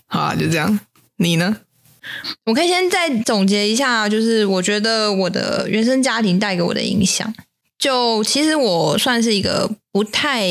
[0.06, 0.80] 好啊，就这样。
[1.16, 1.56] 你呢？
[2.44, 7.34] 我可以先再总结一下，就是我觉得我的原生家庭带给我的影响。
[7.78, 10.46] 就其实我算是一个不太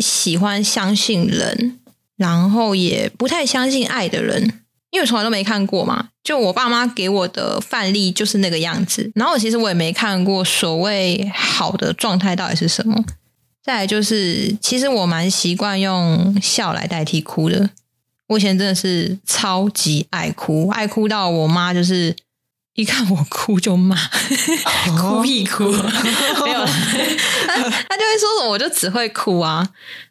[0.00, 1.78] 喜欢相信人，
[2.16, 6.08] 然后也不太相信爱的人，因为从来都没看过嘛。
[6.24, 13.04] 就我爸妈给我的范例就是那个样子，然后其实我也没看过所谓好的状态到底是什么。
[13.62, 17.70] 再来就是，其实我蛮习惯用笑来代替哭的。
[18.28, 22.14] 我以前真的是超级爱哭，爱哭到我妈就是
[22.74, 23.96] 一看我哭就骂，
[25.00, 25.64] 哭一哭，
[26.44, 26.66] 没有了，
[27.46, 29.68] 他他就会说什么，我就只会哭啊。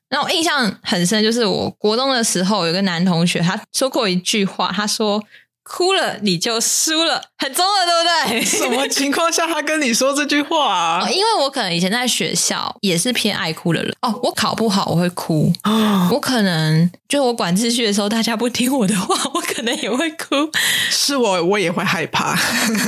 [0.08, 5.24] 然后我印象很深，就是我国中的时候有个男同学，他说过一句话，他说。
[5.68, 8.46] 哭了你就输了，很中二，对不对？
[8.46, 11.00] 什么情况下他跟你说这句话啊？
[11.04, 14.20] 哦，因为我可能以前在学校也是偏爱哭的人哦。
[14.22, 20.50] 我考不好我会哭，哦，我可能就我管秩序的时候，大家不听我的话，我可能也会哭。
[20.92, 22.38] 是我，我也会害怕。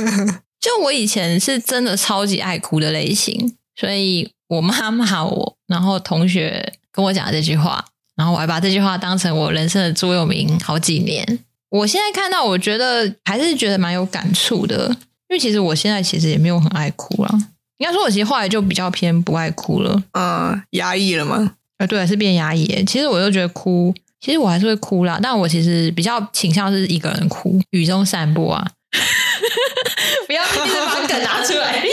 [0.62, 7.84] 就我以前是真的超级爱哭的类型，所以我妈骂我，然后同学跟我讲这句话，
[8.16, 11.40] 然后我还把这句话当成我人生的座右铭好几年。
[11.70, 14.88] 我现在看到，我觉得还是觉得蛮有感触的，
[15.28, 17.30] 因为其实我现在其实也没有很爱哭啦。
[17.78, 20.02] 应该说，我其实后来就比较偏不爱哭了。
[20.12, 21.52] 嗯，压抑了吗？
[21.76, 22.84] 啊，对，是变压抑。
[22.84, 28.66] 其实我就觉得哭，其实我还是会哭啦，但我其实比较倾向是一个人哭，雨中散步啊。
[30.26, 31.84] 不要一直把梗拿出来。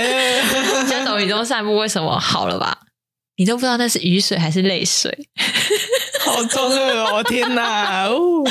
[0.88, 2.78] 先懂雨中散步为什么好了吧？
[3.36, 5.26] 你都不知道那是雨水还是泪水。
[6.30, 7.22] 好中二哦！
[7.24, 8.06] 天哪！
[8.06, 8.44] 哦，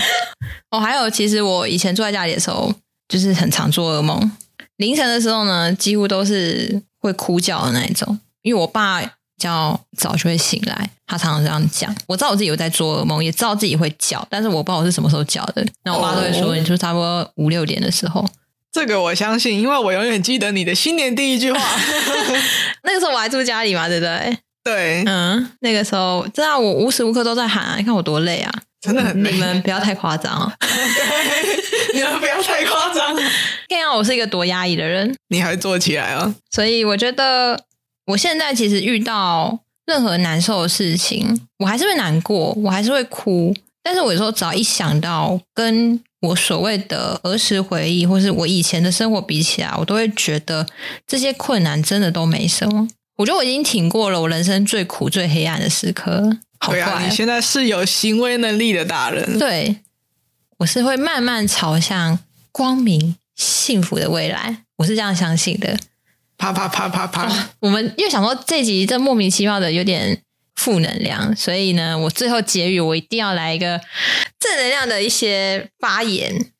[0.71, 2.73] 哦，还有，其实我以前住在家里的时候，
[3.07, 4.31] 就是很常做噩梦。
[4.77, 8.19] 凌晨的时候呢，几乎都是会哭叫的那一种。
[8.41, 11.93] 因为我爸比较早就会醒来，他常常这样讲。
[12.07, 15.65] 我知道我自己有在做噩梦，也知道自己会叫，但是我不知道我是什么时候叫的。
[15.83, 18.25] 那我爸都会说，你就差不多五六点的时候。
[18.71, 21.59] 这个我相信，因为我永远记得你的新年第一句话。
[22.83, 24.37] 那个时候我还住家里嘛，对不对？
[24.63, 27.75] 对，嗯，那个时候，真的我无时无刻都在喊啊！
[27.77, 28.51] 你看我多累啊！
[28.81, 29.31] 真的很累。
[29.31, 30.51] 你们不要太夸张
[31.93, 33.15] 你们不要太夸张。
[33.67, 36.35] 看啊我是一个多压抑的人，你还做起来啊？
[36.51, 37.65] 所以我觉得，
[38.07, 43.55] 我现在其实遇到任何难受的事情，我还是会难过，我还是会哭。
[43.81, 50.67] 但是我有时候只要一想到跟我所谓的儿时回忆，或是我以前的生活比起来，我都会觉得
[51.07, 52.87] 这些困难真的都没什么。
[53.19, 56.37] 我觉得我已经挺过了我人生最苦、最黑暗的时刻。
[56.61, 59.37] 好快，啊，你现在是有行为能力的大人。
[59.37, 59.81] 对，
[60.59, 62.19] 我是会慢慢朝向
[62.53, 64.63] 光明、幸福的未来。
[64.77, 65.77] 我是这样相信的。
[66.37, 67.27] 啪啪啪啪啪！
[67.27, 70.21] 哦，我们又想说这集这莫名其妙的有点
[70.55, 73.81] 负能量，所以呢，我最后结语我一定要来一个
[74.39, 76.53] 正能量的一些发言。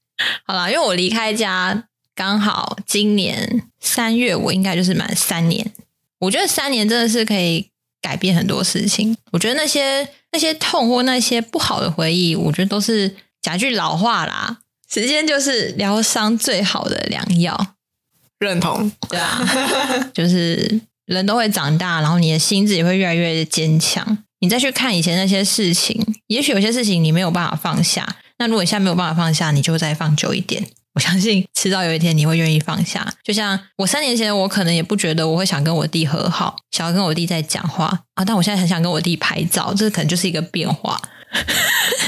[0.45, 5.71] 好啦，因为我离开家刚好今年三月，我应该就是满三年。
[6.19, 7.69] 我觉得三年真的是可以
[8.01, 9.15] 改变很多事情。
[9.31, 14.59] 我觉得那些那些痛或那些不好的回忆，我觉得都是讲句老话啦，
[14.91, 17.75] 时间就是疗伤最好的良药。
[18.39, 19.45] 认同，对啊，
[20.13, 24.17] 就是人都会长大，然后你的心智也会越来越坚强。
[24.39, 28.15] 你再去看以前那些事情，也许有些事情你没有办法放下。
[28.37, 30.65] 那如果你现在没有办法放下，你就再放久一点。
[30.99, 33.07] 我相信迟早有一天你会愿意放下。
[33.23, 37.85] 就像我三年前，我可能也不觉得我会想跟我弟和好，想要跟我弟在讲话
[38.15, 41.01] 啊，但我现在很想跟我弟拍照，这可能就是一个变化。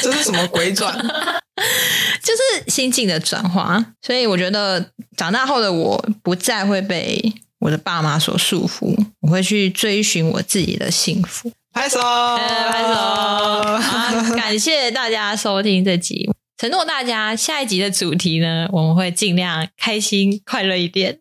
[0.01, 0.93] 这是什么鬼转？
[2.21, 3.81] 就是心境的转化。
[4.01, 4.85] 所以我觉得
[5.15, 11.49] 长大后的我不再会被我的爸妈所束缚，我会去追寻我自己的幸福。
[11.73, 12.93] 拍手，拍手！
[12.93, 16.29] 好， 感谢大家收听这集，
[16.61, 21.17] 承诺大家下一集的主题呢，我们会尽量开心快乐一点，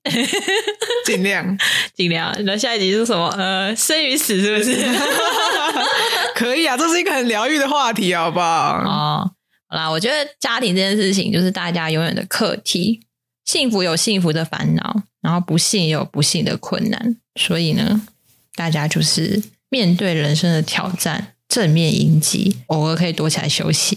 [1.07, 1.57] 尽量
[1.97, 2.37] 尽量。
[2.45, 3.27] 那下一集是什么？
[3.39, 4.77] 呃，生与死是不是？
[6.37, 8.83] 可以啊，这是一个很疗愈的话题，好不好？
[8.85, 9.31] 哦，
[9.67, 13.01] 好啦，我觉得家庭这件事情就是大家永远的课题，
[13.47, 18.03] 幸福有幸福的烦恼，然后不幸也有不幸的困难，所以呢，
[18.55, 19.43] 大家就是。
[19.73, 23.97] 面对人生的挑战，正面迎击，偶尔可以躲起来休息。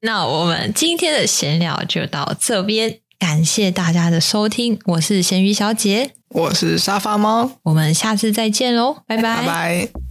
[0.00, 9.42] 那我们今天的闲聊就到这边，感谢大家的收听，我是咸鱼小姐，我是沙发猫，我们下次再见喽，拜拜。
[9.42, 10.07] 拜拜。